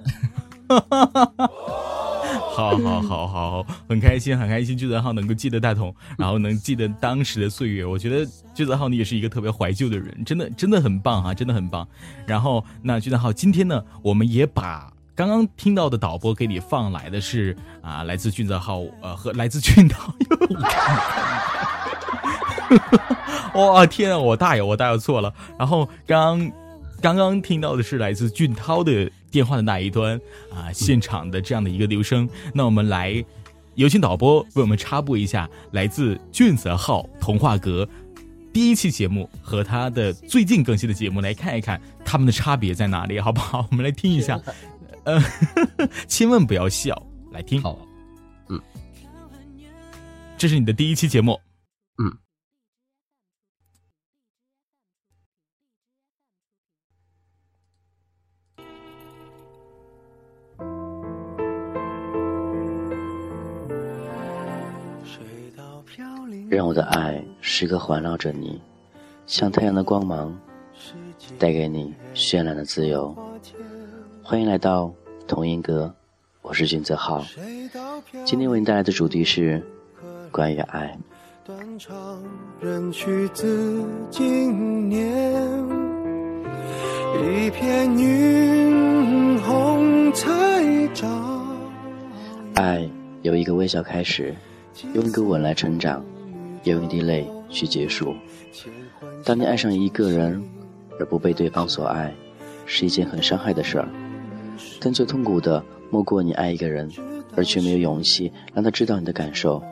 [2.55, 11.87] 好好好好，很开心很开心，巨子浩能够记得大同，然后能记得当时的岁月，我觉得巨子浩你也是一个特别怀旧的人，真的真的很棒啊，真的很棒。
[12.27, 20.15] 然后那巨子浩今天呢，我们也把刚刚听到的导播给你放来的是啊，来自俊泽浩呃和来自俊涛。
[23.55, 25.35] 哇天啊，我大爷我大爷错了。
[25.59, 26.51] 然后刚
[27.01, 29.11] 刚刚听到的是来自俊涛的。
[29.35, 30.17] 电话的那一端
[30.49, 33.25] 啊，现场的这样的一个留声，那我们来
[33.75, 37.89] 有请导播为我们插播一下来自俊泽号童话阁
[38.53, 43.67] 第一期节目和他的最近更新的节目，来看一看他们的差别在哪里，好不好？
[43.73, 44.41] 我们来听一下，
[45.03, 45.21] 呃，
[46.07, 46.95] 千万不要笑，
[47.33, 47.61] 来听。
[47.61, 47.77] 好，
[48.49, 48.61] 嗯，
[50.39, 51.41] 这是你的第一期节目，
[51.99, 52.24] 嗯。
[66.55, 68.61] 让我的爱时刻环绕着你，
[69.27, 70.33] 像太阳的光芒，
[71.37, 73.13] 带给你绚烂的自由。
[74.23, 74.93] 欢迎来到
[75.27, 75.93] 童音阁，
[76.43, 77.25] 我是君泽浩。
[78.25, 79.61] 今天为你带来的主题是
[80.31, 80.97] 关于爱。
[87.21, 90.29] 一片云红彩
[90.95, 91.09] 照。
[92.55, 92.89] 爱
[93.23, 94.33] 由一个微笑开始，
[94.95, 96.05] 用一个吻来成长。
[96.73, 98.15] 用一滴泪去结束。
[99.25, 100.43] 当你爱上一个人，
[100.99, 102.15] 而不被对方所爱，
[102.67, 103.89] 是一件很伤害的事儿。
[104.81, 106.91] 但最痛苦的，莫过你爱一个人，
[107.37, 109.63] 而却没有勇气让他知道你的感受。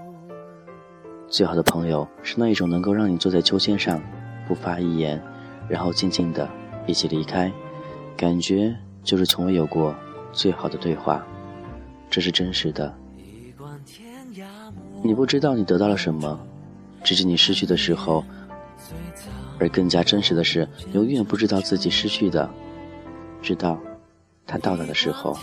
[1.28, 4.02] 最好的朋友是那一种能够让你坐在秋千上，
[4.46, 5.22] 不发一言，
[5.68, 6.48] 然后静静的
[6.86, 7.50] 一起离开，
[8.16, 9.94] 感觉就是从未有过
[10.32, 11.24] 最好的对话。
[12.10, 12.94] 这是真实的。
[15.02, 16.38] 你不知道你得到了什么。
[17.02, 18.24] 直至你失去的时候，
[19.58, 22.48] 而更加真实的是，永远不知道自己失去的，
[23.40, 23.78] 直到
[24.46, 25.36] 他到来的时候。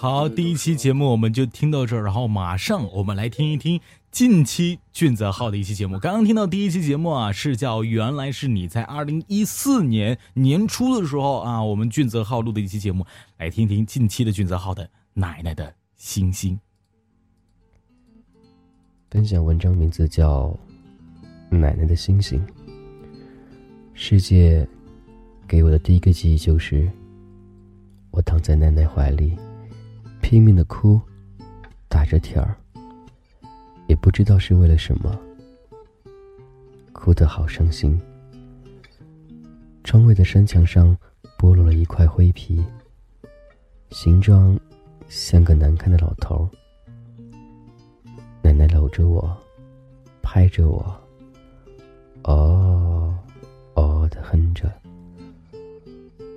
[0.00, 3.78] 好，第一期节目我们就听到这儿，然后马上我们来听一听
[4.10, 5.98] 近期俊泽浩的一期节目。
[5.98, 13.04] 刚刚听到第一期节目啊，是叫《原来是你在二零一四年年初的时候啊，我们俊泽浩录的一期节目，
[13.36, 16.54] 来听听近期的俊泽浩的《奶奶的星星》。
[19.10, 20.58] 分享文章名字叫
[21.54, 22.40] 《奶奶的星星》。
[23.92, 24.66] 世界
[25.46, 26.90] 给我的第一个记忆就是，
[28.10, 29.36] 我躺在奶奶怀里。
[30.20, 31.00] 拼命的哭，
[31.88, 32.56] 打着点儿，
[33.88, 35.18] 也不知道是为了什么，
[36.92, 38.00] 哭得好伤心。
[39.82, 40.96] 窗外的山墙上
[41.38, 42.64] 剥落了一块灰皮，
[43.90, 44.58] 形状
[45.08, 46.48] 像个难看的老头。
[48.42, 49.36] 奶奶搂着我，
[50.22, 50.94] 拍着我，
[52.22, 53.18] 哦，
[53.74, 54.72] 哦的哼着，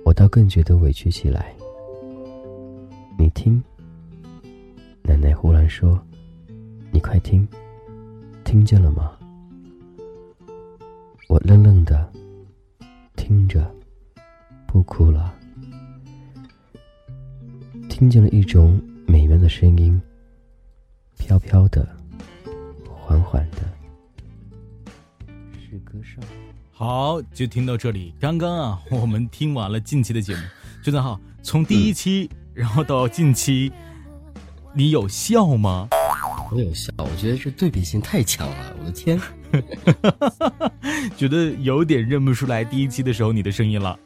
[0.04, 1.54] 我倒更觉得委屈起来。
[3.16, 3.62] 你听。
[5.06, 6.02] 奶奶忽然说
[6.90, 7.46] ：“你快听，
[8.42, 9.12] 听见了吗？”
[11.28, 12.10] 我愣愣的
[13.14, 13.70] 听着，
[14.66, 15.34] 不哭了。
[17.90, 20.00] 听见了一种美妙的声音，
[21.18, 21.86] 飘飘的，
[22.90, 23.58] 缓缓的，
[25.52, 26.24] 是歌声。
[26.72, 28.14] 好，就听到这里。
[28.18, 30.40] 刚刚啊，我们听完了近期的节目，
[30.82, 33.70] 真的哈，从第一期然后到近期。
[34.76, 35.88] 你有笑吗？
[36.50, 39.20] 我有笑，我觉得这对比性太强了，我的天，
[41.16, 43.96] 觉得有点认不出来第一期的时候你的声音了。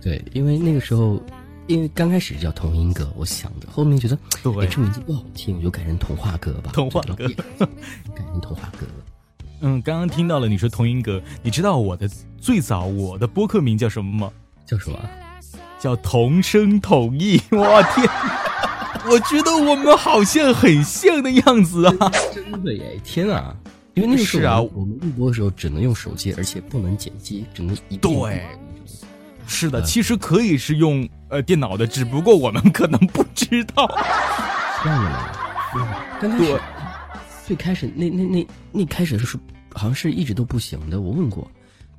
[0.00, 1.22] 对，因为那个时候，
[1.68, 6.70] 因为刚开始叫童音歌，我想的，后面觉得对这名字不好听，我就改成童话歌吧。
[6.72, 9.04] 童话歌，改成童话歌了。
[9.60, 12.08] 嗯，刚刚听到了你说童音歌，你知道我的
[12.40, 14.32] 最早我的播客名叫什么吗？
[14.66, 14.98] 叫什么？
[15.80, 17.40] 叫同声同义。
[17.50, 18.08] 我天！
[19.10, 22.12] 我觉得我们好像很像的样子啊！
[22.34, 23.00] 真的耶！
[23.02, 23.54] 天啊！
[23.94, 28.42] 因为那个时候我们录播的时候只能用手机，而且不能剪辑，只能一对。
[29.46, 33.88] 是的，其实可以是用呃电脑的，只不过我们可能不知道。
[34.84, 35.30] 这样的吗？
[36.20, 36.60] 刚开始
[37.46, 39.38] 最开始那那那那开始是
[39.72, 41.00] 好像是一直都不行的。
[41.00, 41.50] 我问过，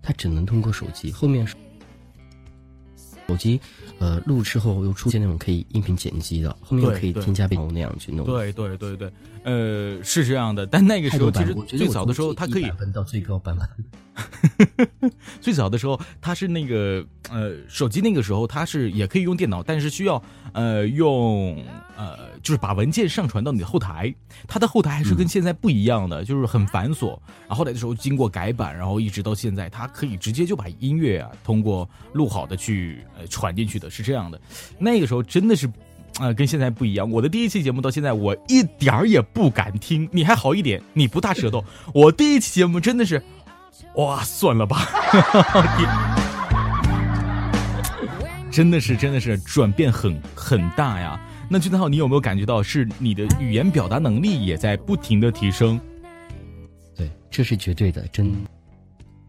[0.02, 1.12] 他只能通过手机。
[1.12, 1.46] 后面
[3.30, 3.60] 手机。
[4.00, 8.26] 呃，录之后又出现那种可以音频剪辑的，后面又可以添加变头那样去弄。
[8.26, 9.12] 对对对对，
[9.44, 10.66] 呃，是这样的。
[10.66, 13.68] 但那个时候其实最早的时候，它可以分到最高版本。
[15.42, 20.22] 最早的时候，它是那个呃，手机那个时候它是也可以用电脑，但是需要
[20.54, 21.62] 呃用
[21.98, 22.30] 呃。
[22.42, 24.16] 就是把文件上传到你的后台，
[24.48, 27.10] 它的后台还是跟现在不一样的，就是很繁琐。
[27.10, 34.40] 然后后来的时候经过改版，然后一直到现在，它可以直接就把音乐啊通过录好的去传进去的，是这样的。
[34.78, 35.68] 那个时候真的是，
[36.20, 37.10] 啊，跟现在不一样。
[37.10, 40.08] 我的第一期节目到现在，我一点儿也不敢听。
[40.12, 41.64] 你还好一点，你不大舌头。
[41.94, 43.22] 我第一期节目真的是，
[43.96, 44.88] 哇，算了吧，
[48.52, 51.20] 真的是真的是转变很很大呀。
[51.50, 55.80] 那俊涛，你有没有感觉到是你的语言表达能力也在不停的提升？
[56.96, 58.32] 对，这是绝对的，真。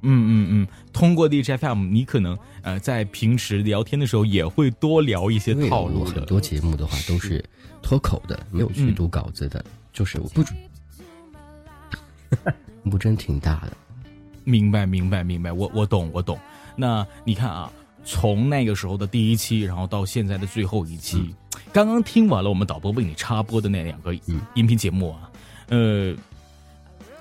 [0.02, 7.44] 嗯嗯嗯，通过 D J F M，你可能呃在平时聊天的时候也会多聊一些套路很多节目的话都是
[7.82, 10.42] 脱口的，没有去读稿子的，就是我不。
[12.88, 13.72] 不真挺大的。
[14.44, 16.38] 明白明白明白，我我懂我懂。
[16.76, 17.70] 那你看啊，
[18.04, 21.34] 从那个时候的第一期，然后到现在的最后一期。
[21.72, 24.14] 刚刚听完了我们导播为你插播的那两个
[24.54, 25.30] 音频节目啊，
[25.68, 26.14] 呃，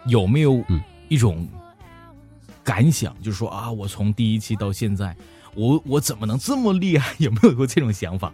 [0.05, 0.63] 有没有
[1.07, 1.47] 一种
[2.69, 5.15] 感想，就是说啊，我从第一期到现在，
[5.55, 7.15] 我我怎么能这么厉害？
[7.17, 8.31] 有没有过这种想法？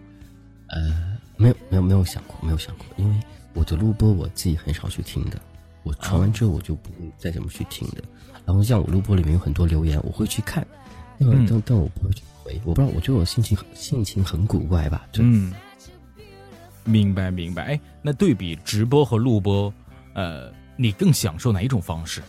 [0.67, 3.15] 呃，没有，没有，没有想过，没有想过，因为
[3.53, 5.39] 我的录播我自己很少去听的，
[5.83, 8.03] 我传完之后我就不会再怎么去听的。
[8.45, 10.67] 然后像我录播里面有很多留言，我会去看，
[11.17, 12.59] 但但但我不会去回。
[12.65, 15.07] 我不知道，我觉得我心情性情很古怪吧？
[15.13, 15.53] 嗯。
[16.83, 19.73] 明白明白，哎，那对比直播和录播，
[20.13, 22.21] 呃，你更享受哪一种方式？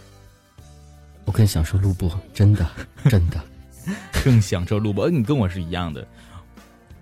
[1.26, 2.66] 我更享受录播，真的
[3.10, 3.38] 真的，
[4.24, 5.10] 更享受录播。
[5.10, 6.06] 你跟我是一样的，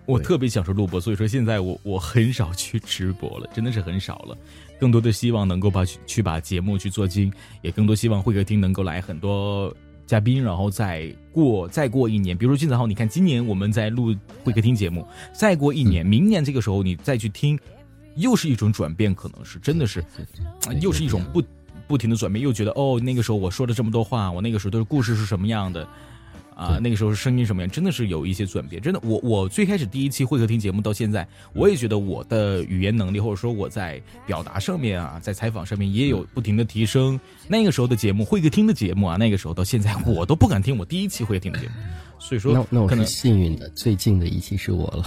[0.06, 4.36] 我特别享受录播，所以说现在我我很少去直播了，真的是很少了。
[4.80, 9.72] 更多的希望能够把去把节目去做精，也更多希望会客厅能够来很多。
[10.06, 14.14] 嘉宾，然后再过再过一年，比如说金子浩，你看今年我们在录
[14.44, 17.58] 会客厅节目，再过一年，明年这个时候你再去听，
[18.16, 20.04] 又是一种转变，可能是真的是，
[20.82, 21.42] 又是一种不
[21.86, 25.86] 不停的转变，又觉得哦，那个时候我说了这么多话，我那个时候都是故事是什么样的，
[26.54, 28.80] 啊，那个时候声音什么样，真的是有一些转变。
[28.80, 37.18] 真的，我我最开始第一期会客厅节目到现在，我也觉得我的语言能力或者说我在表达上面啊，在采访上面也有不停的提升。
[37.48, 41.74] 那个时候的节目，会客厅的节目啊，那个时候到现在我都不敢听我第一期会客厅的节目。
[42.18, 45.04] 所以说，那那我是幸运的，最近的一期是我了。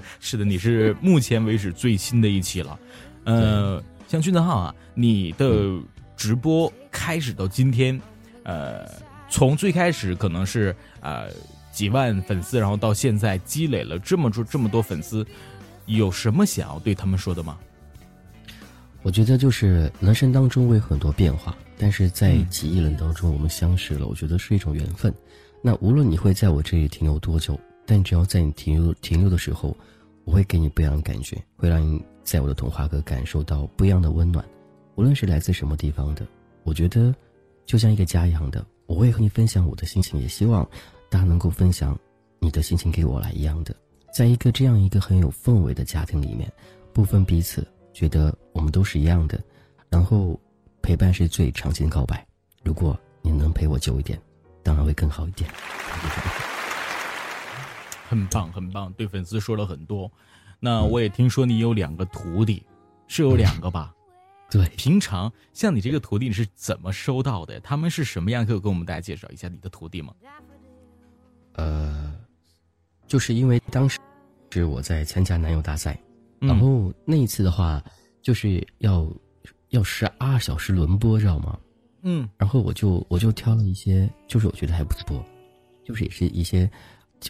[0.20, 2.78] 是的，你是目前为止最新的一期了。
[3.24, 5.78] 呃，像俊泽浩啊，你的
[6.16, 8.00] 直播开始到今天，
[8.44, 8.86] 呃。
[9.28, 11.28] 从最开始可能是呃
[11.72, 15.26] 几万粉丝，然后到现在积累了这么多这么多粉丝，
[15.86, 17.58] 有什么想要对他们说的吗？
[19.02, 25.12] 我觉得就是人生当中会有很多变化，但是在几亿人当中我们相识了，我觉得是一种缘分。
[25.60, 29.76] 那无论你会在我这里停留多久，但只要在你停留停留的时候，
[30.24, 34.44] 我会给你不一样的感觉，会让你在我的童话阁感受到不一样的温暖。
[34.96, 36.26] 无论是来自什么地方的，
[36.64, 37.14] 我觉得
[37.64, 38.66] 就像一个家一样的。
[38.86, 40.68] 我会和你分享我的心情，也希望
[41.08, 41.96] 大家能够分享
[42.40, 43.74] 你的心情给我来一样的，
[44.12, 46.52] 在一个这样一个很有氛围的家庭里面，
[46.92, 49.40] 不分彼此，觉得我们都是一样的，
[49.88, 50.38] 然后
[50.82, 52.26] 陪伴是最长情告白。
[52.64, 54.20] 如果你能陪我久一点，
[54.62, 55.48] 当然会更好一点。
[58.08, 60.10] 很棒，很棒，对粉丝说了很多。
[60.58, 62.62] 那我也听说你有两个徒弟，
[63.06, 63.92] 是有两个吧？
[64.48, 67.58] 对，平常像你这个徒弟你是怎么收到的？
[67.60, 68.46] 他们是什么样？
[68.46, 70.14] 可以跟我们大家介绍一下你的徒弟吗？
[71.54, 72.14] 呃，
[73.08, 73.98] 就是因为当时
[74.50, 75.98] 是我在参加男友大赛，
[76.38, 77.82] 然后那一次的话
[78.22, 79.06] 就是要
[79.70, 81.58] 要十二小时轮播，知道吗？
[82.02, 85.24] 嗯，然后我就我就挑了一些，就是我觉得还不错，
[85.84, 86.70] 就是也是一些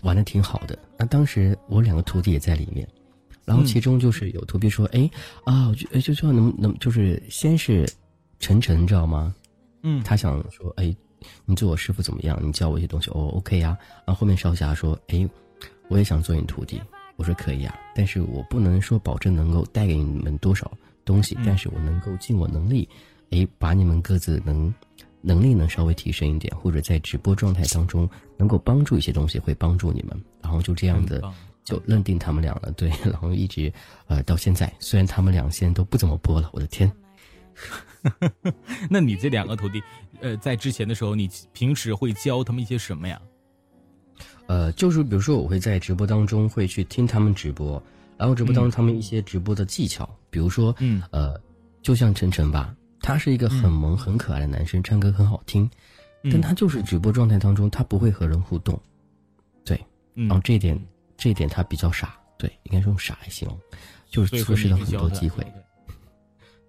[0.02, 0.78] 玩的挺好的。
[0.98, 2.86] 那当时我两个徒弟也在里面。
[3.46, 5.08] 然后其中就是有图，比说，哎，
[5.44, 7.88] 啊，就就说能能，就是先是
[8.40, 9.32] 晨晨，你知道吗？
[9.82, 10.94] 嗯，他想说，哎，
[11.44, 12.36] 你做我师傅怎么样？
[12.42, 13.78] 你教我一些东西，哦，OK 呀。
[14.04, 15.26] 然后后面少侠说，哎，
[15.88, 16.82] 我也想做你徒弟。
[17.14, 20.70] 我说可以啊，但是我不能说保证能够带给你们多少
[21.04, 22.88] 东西，但是我能够尽我能力，
[23.30, 24.74] 哎，把你们各自能
[25.22, 30.20] 能力能稍微提升一点，或者在直播状态当中能够帮助一些东西，会帮助你们。
[30.42, 31.22] 然后就这样的。
[31.66, 33.70] 就认定他们俩了，对， 然后一直，
[34.06, 36.90] 呃，到现在，虽然他们俩现在都不怎么播了，我的天。
[38.88, 39.82] 那你这两个徒弟，
[40.20, 43.20] 呃，在之前的时候，你平时会教他们一些什么呀？
[44.46, 47.82] 呃，就是比如说，我会在直播当中会去听他们直播，
[48.16, 51.34] 然后直播当中他们一些直播的技巧，比如说，嗯，呃，
[51.82, 55.68] 就像晨晨吧，他是一个很萌很可爱的男生，唱歌很好听，
[56.30, 58.80] 但他就是直播状态当中他不会和人互动，
[59.64, 60.80] 对，然后这一点。
[61.26, 63.58] 这一点他比较傻，对，应该是用傻来形容，
[64.08, 65.44] 就是错失了很多机会。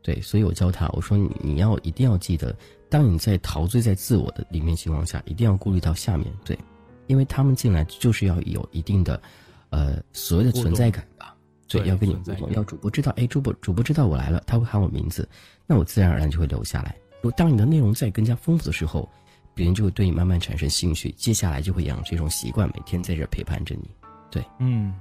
[0.01, 2.57] 对，所以我教他，我说你你要一定要记得，
[2.89, 6.57] 当你在陶醉在自我的里面情况下，一定要顾虑到下面，对，
[7.05, 9.21] 因为他们进来就是要有一定的，
[9.69, 11.35] 呃，所谓的存在感吧，
[11.67, 15.29] 对，要跟你互动，要主播知道，哎，主播主播知道我来了，他会喊我名字，
[15.67, 16.97] 那我自然而然就会留下来。
[17.21, 19.07] 如果当你的内容在更加丰富的时候，
[19.53, 23.87] 别人就会对你慢慢产生兴趣，接下来就会养成一种习惯，每天在这陪伴着你。
[24.29, 24.93] 对，嗯，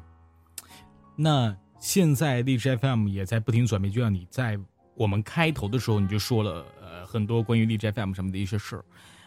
[1.17, 4.59] 那现在荔枝 FM 也在不停转变，就像你在
[4.95, 8.85] 我们开头的时候你就说了，呃，很多关于荔枝 FM 什么的一些事儿，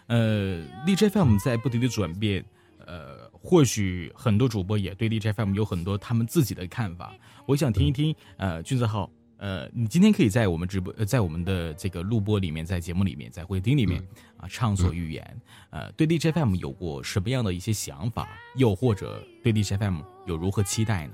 [0.08, 2.44] 呃，荔枝 FM 在不停的转变，
[2.86, 7.14] 呃，或许很多主播也对荔枝 FM 有很多他们自己的看法，
[7.46, 9.10] 我想听一听，呃，君子浩。
[9.40, 15.42] 呃，你今天可以在我们直播，呃，在我们的这个录播里面，在节目里面，在会厅里面啊，畅所欲言。
[15.70, 18.28] 呃，对 D J F M 有过什么样的一些想法？
[18.58, 21.14] 又或者对 D J F M 有如何期待呢？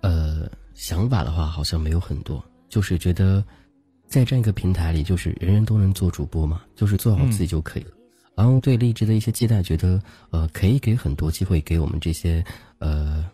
[0.00, 3.44] 呃，想法的话好像没有很多，就是觉得
[4.06, 7.90] 在这样一个平台里，就是人人都能做主播嘛，就是做好自己就可以了。
[8.34, 12.42] 然后对荔枝的一些期待，觉得呃，可以给很多机会给我们这些
[12.78, 13.30] 呃。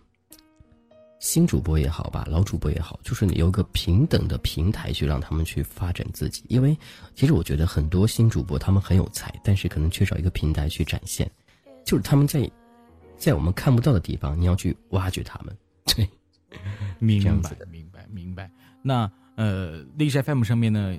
[1.21, 6.43] 新主播也好吧，老主播也好，就是你有个平等的平台去让他们去发展自己。
[6.49, 6.75] 因为
[7.14, 11.31] 其实我觉得很多新主播他们很有才，但是可能缺少一个平台去展现，
[11.85, 12.51] 就是他们在
[13.18, 15.55] 在我们看不到的地方，你要去挖掘他们。
[15.85, 16.09] 对，
[16.99, 18.51] 明白，明白，明白。
[18.81, 20.99] 那呃，荔枝 FM 上面呢，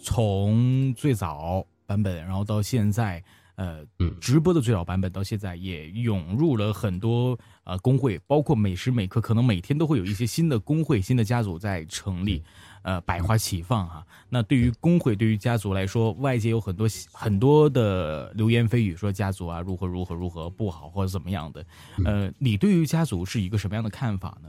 [0.00, 3.22] 从最早版本，然后到现在。
[3.56, 3.86] 呃，
[4.20, 12.42] 直播的最早版本到现在也涌入了很多呃工会，包括每时每刻可能每天都会有一些新的工会、新的家族在成立，
[12.82, 14.06] 呃，百花齐放哈。
[14.28, 21.64] 那对于工会、对于家族来说，外界有很多很多的流言蜚语，说家族啊如何如何如何不好或者怎么样的。
[22.04, 24.48] 呃，你对于家族是一个什么样的看法呢？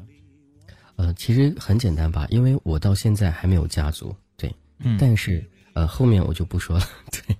[0.97, 4.53] 呃，其实很简单吧，因为我到现在还没有家族，对，
[4.97, 5.43] 但是
[5.73, 7.35] 呃后面我就不说了，对，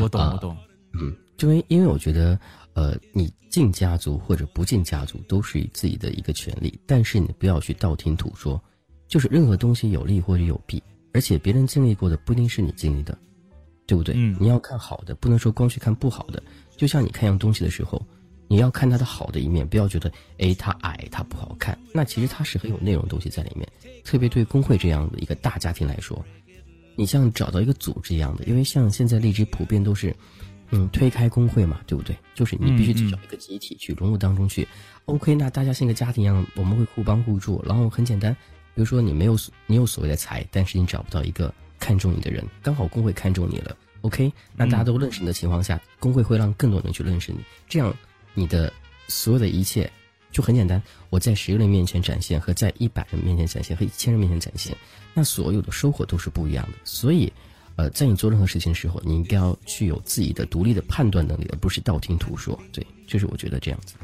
[0.00, 0.56] 我懂，我懂。
[0.94, 2.40] 嗯，因为因为我觉得，
[2.78, 8.62] 呃，你进家族或者不进家族都是自己的一个权利，但是你不要去道听途说，
[9.08, 10.80] 就是任何东西有利或者有弊，
[11.12, 13.18] 而且别人经历过的不一定是你经历的，
[13.84, 14.14] 对不对？
[14.16, 16.40] 嗯，你要看好的，不能说光去看不好的。
[16.76, 18.00] 就像你看样东西的时候，
[18.46, 21.76] 你要看它的好的一面，不要觉得，哎，它矮，它不好看。
[21.92, 23.68] 那其实它是很有内容东西在里面。
[24.04, 26.24] 特别对工会这样的一个大家庭来说，
[26.94, 30.14] 你像找到一个组织一样的，因为像现在荔枝普遍都是，
[30.70, 32.16] 嗯，推开工会嘛，对不对？
[32.34, 34.66] 就是你必须去找一个集体去融入当中去。
[35.06, 37.62] OK，那大家像一个家庭一样，我们会互帮互助。
[37.66, 38.32] 然后很简单，
[38.74, 43.76] 比如说你没有你有所谓的财，但是你找不到一个看中你的人，刚好工会看中你了。
[44.02, 47.38] OK，那大家都认识你的情况下，工会会让更多人去认识你，
[47.68, 47.92] 这样
[48.34, 48.72] 你的
[49.08, 49.90] 所有的一切
[50.30, 50.80] 就很简单。
[51.10, 54.76] 我在十个人面前展现和在一百人面前展现和一千人面前展现，
[55.14, 56.78] 那所有的收获都是不一样的。
[56.84, 57.32] 所以，
[57.78, 62.58] 呃，在你做任何事情的时候，你应该要具有自己的独立的判断能力，而不是道听途说。
[62.72, 63.94] 对，就是我觉得这样子。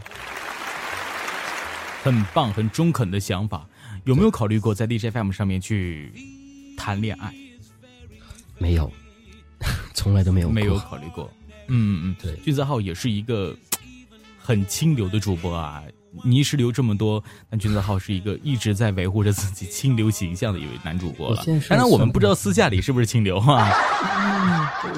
[2.04, 3.68] 很棒，很中肯的想法。
[4.04, 6.12] 有没有考虑过在 DJFM 上面去
[6.76, 7.34] 谈恋爱？
[8.58, 8.90] 没有。
[9.92, 11.28] 从来都没有没有考虑过，
[11.68, 13.56] 嗯嗯嗯，对，俊子浩也是一个
[14.38, 15.82] 很清流的主播啊，
[16.22, 21.42] 泥石流这么多，但君子浩是一个一直在维护着自己清流形象的一位男主播了。
[21.44, 23.70] 当然，我们不知道私下里是不是清流啊。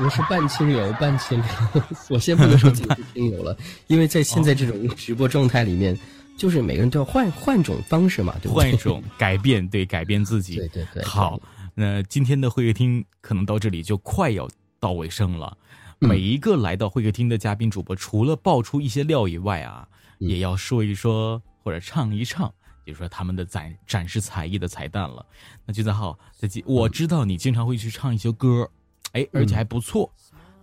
[0.02, 1.82] 我是半清流，半清流。
[2.08, 3.56] 我先不能说自己是清流了，
[3.86, 5.98] 因为在现在这种直播状态里面，
[6.36, 10.56] 就是每个人都要换换种方式嘛，对换一种改变，对改变自己。
[10.56, 11.02] 对对对。
[11.04, 11.40] 好，
[11.74, 14.48] 那今天的会客厅可能到这里就快要。
[14.78, 15.56] 到尾声了，
[15.98, 19.88] 每一个来到会客厅的嘉宾主播，除了爆出一些料以外啊，
[20.18, 22.52] 也要说一说或者唱一唱，
[22.84, 25.24] 比如说他们的展展示才艺的彩蛋了。
[25.64, 28.68] 那俊子浩，在我知道你经常会去唱一些歌，
[29.12, 30.12] 哎，而且还不错。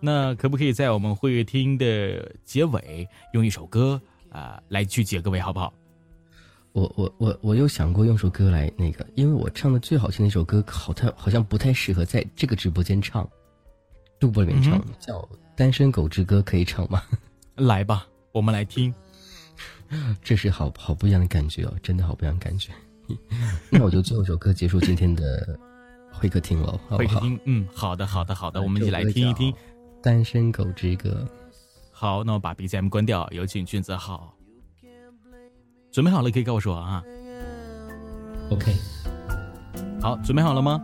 [0.00, 4.00] 那可不可以在我们会客厅的结尾用一首歌
[4.30, 5.72] 啊来去结个尾，好不好？
[6.72, 13.28] 我我我我有想过用首歌来那个，因为我唱的最好听的一首歌，好太好像不太适合在这个直播间唱。
[14.20, 15.20] 录播里面唱叫
[15.54, 17.02] 《单身狗之歌》，可以唱吗？
[17.56, 18.92] 来吧，我们来听。
[20.22, 22.72] 这是好好不一样的感觉哦，真的好不一样的感觉。
[23.70, 25.58] 那我就最后一首歌结束今天的
[26.10, 29.52] 会客厅了，会客厅，嗯，好的，好的，好的，我们一起来听一听
[30.02, 31.10] 《单身狗之歌》。
[31.92, 34.34] 好，那我把 BGM 关掉，有请俊子浩。
[35.92, 37.02] 准备好了可以跟我说啊。
[38.50, 38.74] OK。
[40.00, 40.80] 好，准备好了吗？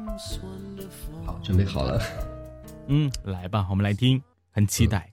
[1.27, 2.01] 好，准备好了。
[2.89, 5.11] 嗯，来吧，我们来听，很期待。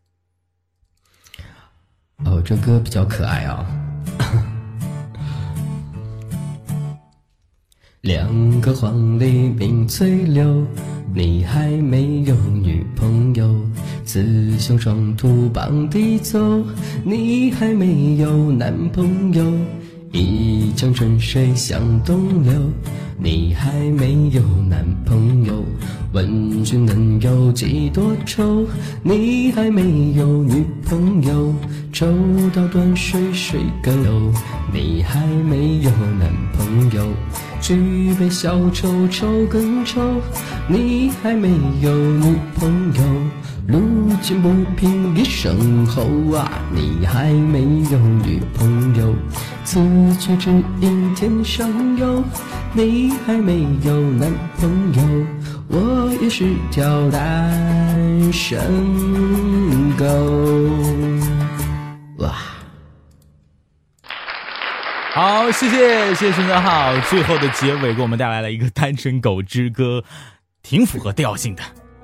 [2.26, 3.66] 哦，这歌比较可爱啊。
[8.08, 10.66] 两个黄鹂鸣翠柳，
[11.14, 12.34] 你还没有
[12.64, 13.46] 女朋友；
[14.06, 16.40] 雌雄双兔傍地走，
[17.04, 19.44] 你还没有男朋友。
[20.14, 22.54] 一江春水向东流，
[23.22, 25.62] 你还没有男朋友。
[26.14, 28.66] 问君能有几多愁？
[29.04, 31.54] 你还没有女朋友。
[31.92, 32.08] 抽
[32.54, 34.32] 刀断水水更流，
[34.74, 37.06] 你还没有男朋友。
[37.62, 40.02] 举杯消愁愁更愁，
[40.68, 41.50] 你还没
[41.82, 43.04] 有女朋友。
[43.68, 43.82] 路
[44.22, 46.04] 见不平一声吼
[46.34, 47.60] 啊，你还没
[47.92, 49.14] 有女朋友。
[49.66, 49.78] 此
[50.18, 50.50] 去只
[50.80, 52.24] 应天上有，
[52.74, 55.02] 你还没有男朋友。
[55.68, 58.58] 我也是条单身
[59.98, 60.06] 狗。
[65.18, 70.04] 好，谢谢谢谢孙泽浩，最后的结尾给我们带来了一个单身狗之歌，
[70.62, 71.64] 挺符合调性的，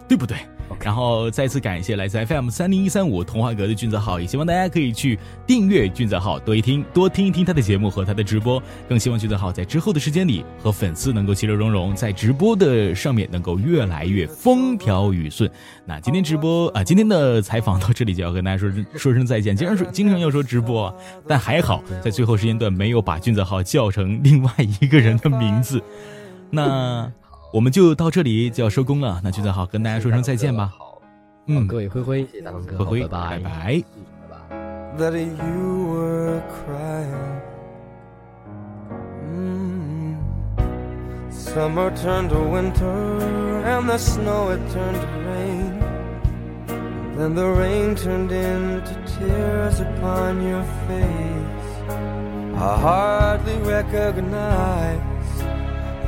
[0.09, 0.35] 对不对？
[0.81, 5.17] 然后再次感谢来自 FM 三零一三五童话阁的俊泽浩，也希望大家可以去
[5.47, 8.61] 订阅俊泽浩，多一听，多听一听他的节目和他的直播。
[8.87, 15.49] 更希望俊泽浩在之后的时间里和粉丝能够其乐融融，在直播的上面能够越来越风调雨顺。
[15.85, 19.55] 那今天直播啊，今天的采访到这里就要跟大家说说声再见。
[19.55, 20.93] 经常说经常要说直播，
[21.27, 25.81] 但还好在最后时间段没有把俊泽浩叫成另外一个人的名字。
[26.49, 27.11] 那。
[27.53, 30.73] 我们就到这里就要收工了，那就再好跟大家说声再见吧。
[30.75, 30.99] 好，
[31.45, 33.83] 嗯，各位灰灰，谢谢大龙哥，灰灰，拜拜。
[34.97, 35.11] the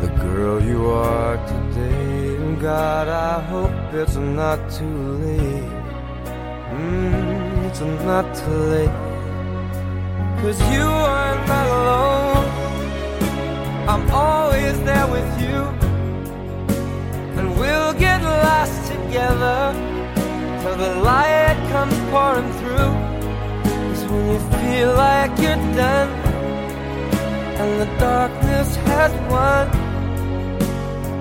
[0.08, 2.36] girl you are today.
[2.38, 5.72] And God, I hope it's not too late.
[6.72, 7.46] Mm.
[7.80, 8.98] gentle, not too late.
[10.42, 12.48] Cause you are not alone.
[13.88, 15.60] I'm always there with you.
[17.38, 19.74] And we'll get lost together
[20.62, 22.94] till the light comes pouring through.
[23.64, 26.10] Cause when you feel like you're done
[27.60, 29.85] and the darkness has won,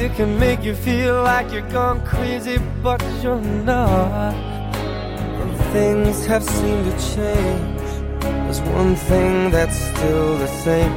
[0.00, 4.32] It can make you feel like you're gone crazy, but you're not.
[4.32, 7.80] And things have seemed to change.
[8.22, 10.94] There's one thing that's still the same.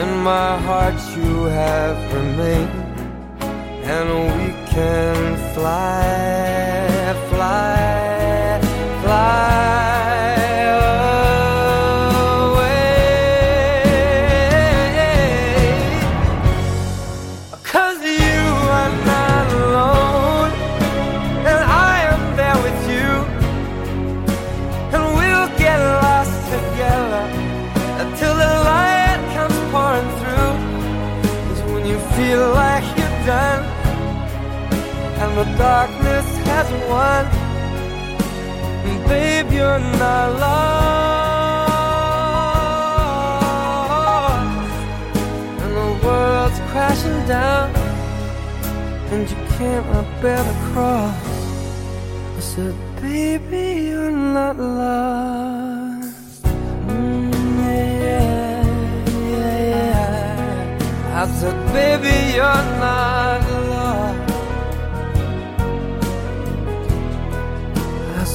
[0.00, 2.70] In my heart, you have remained.
[3.94, 4.08] And
[4.38, 7.73] we can fly, fly,
[39.64, 41.64] you're not lost
[45.62, 47.68] and the world's crashing down,
[49.12, 49.86] and you can't
[50.20, 51.30] bear the cross.
[52.38, 56.42] I said, baby, you're not lost.
[56.88, 57.34] Mm.
[61.22, 63.13] I said, baby, you're not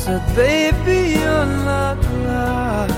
[0.10, 2.94] said, baby, you're not lost.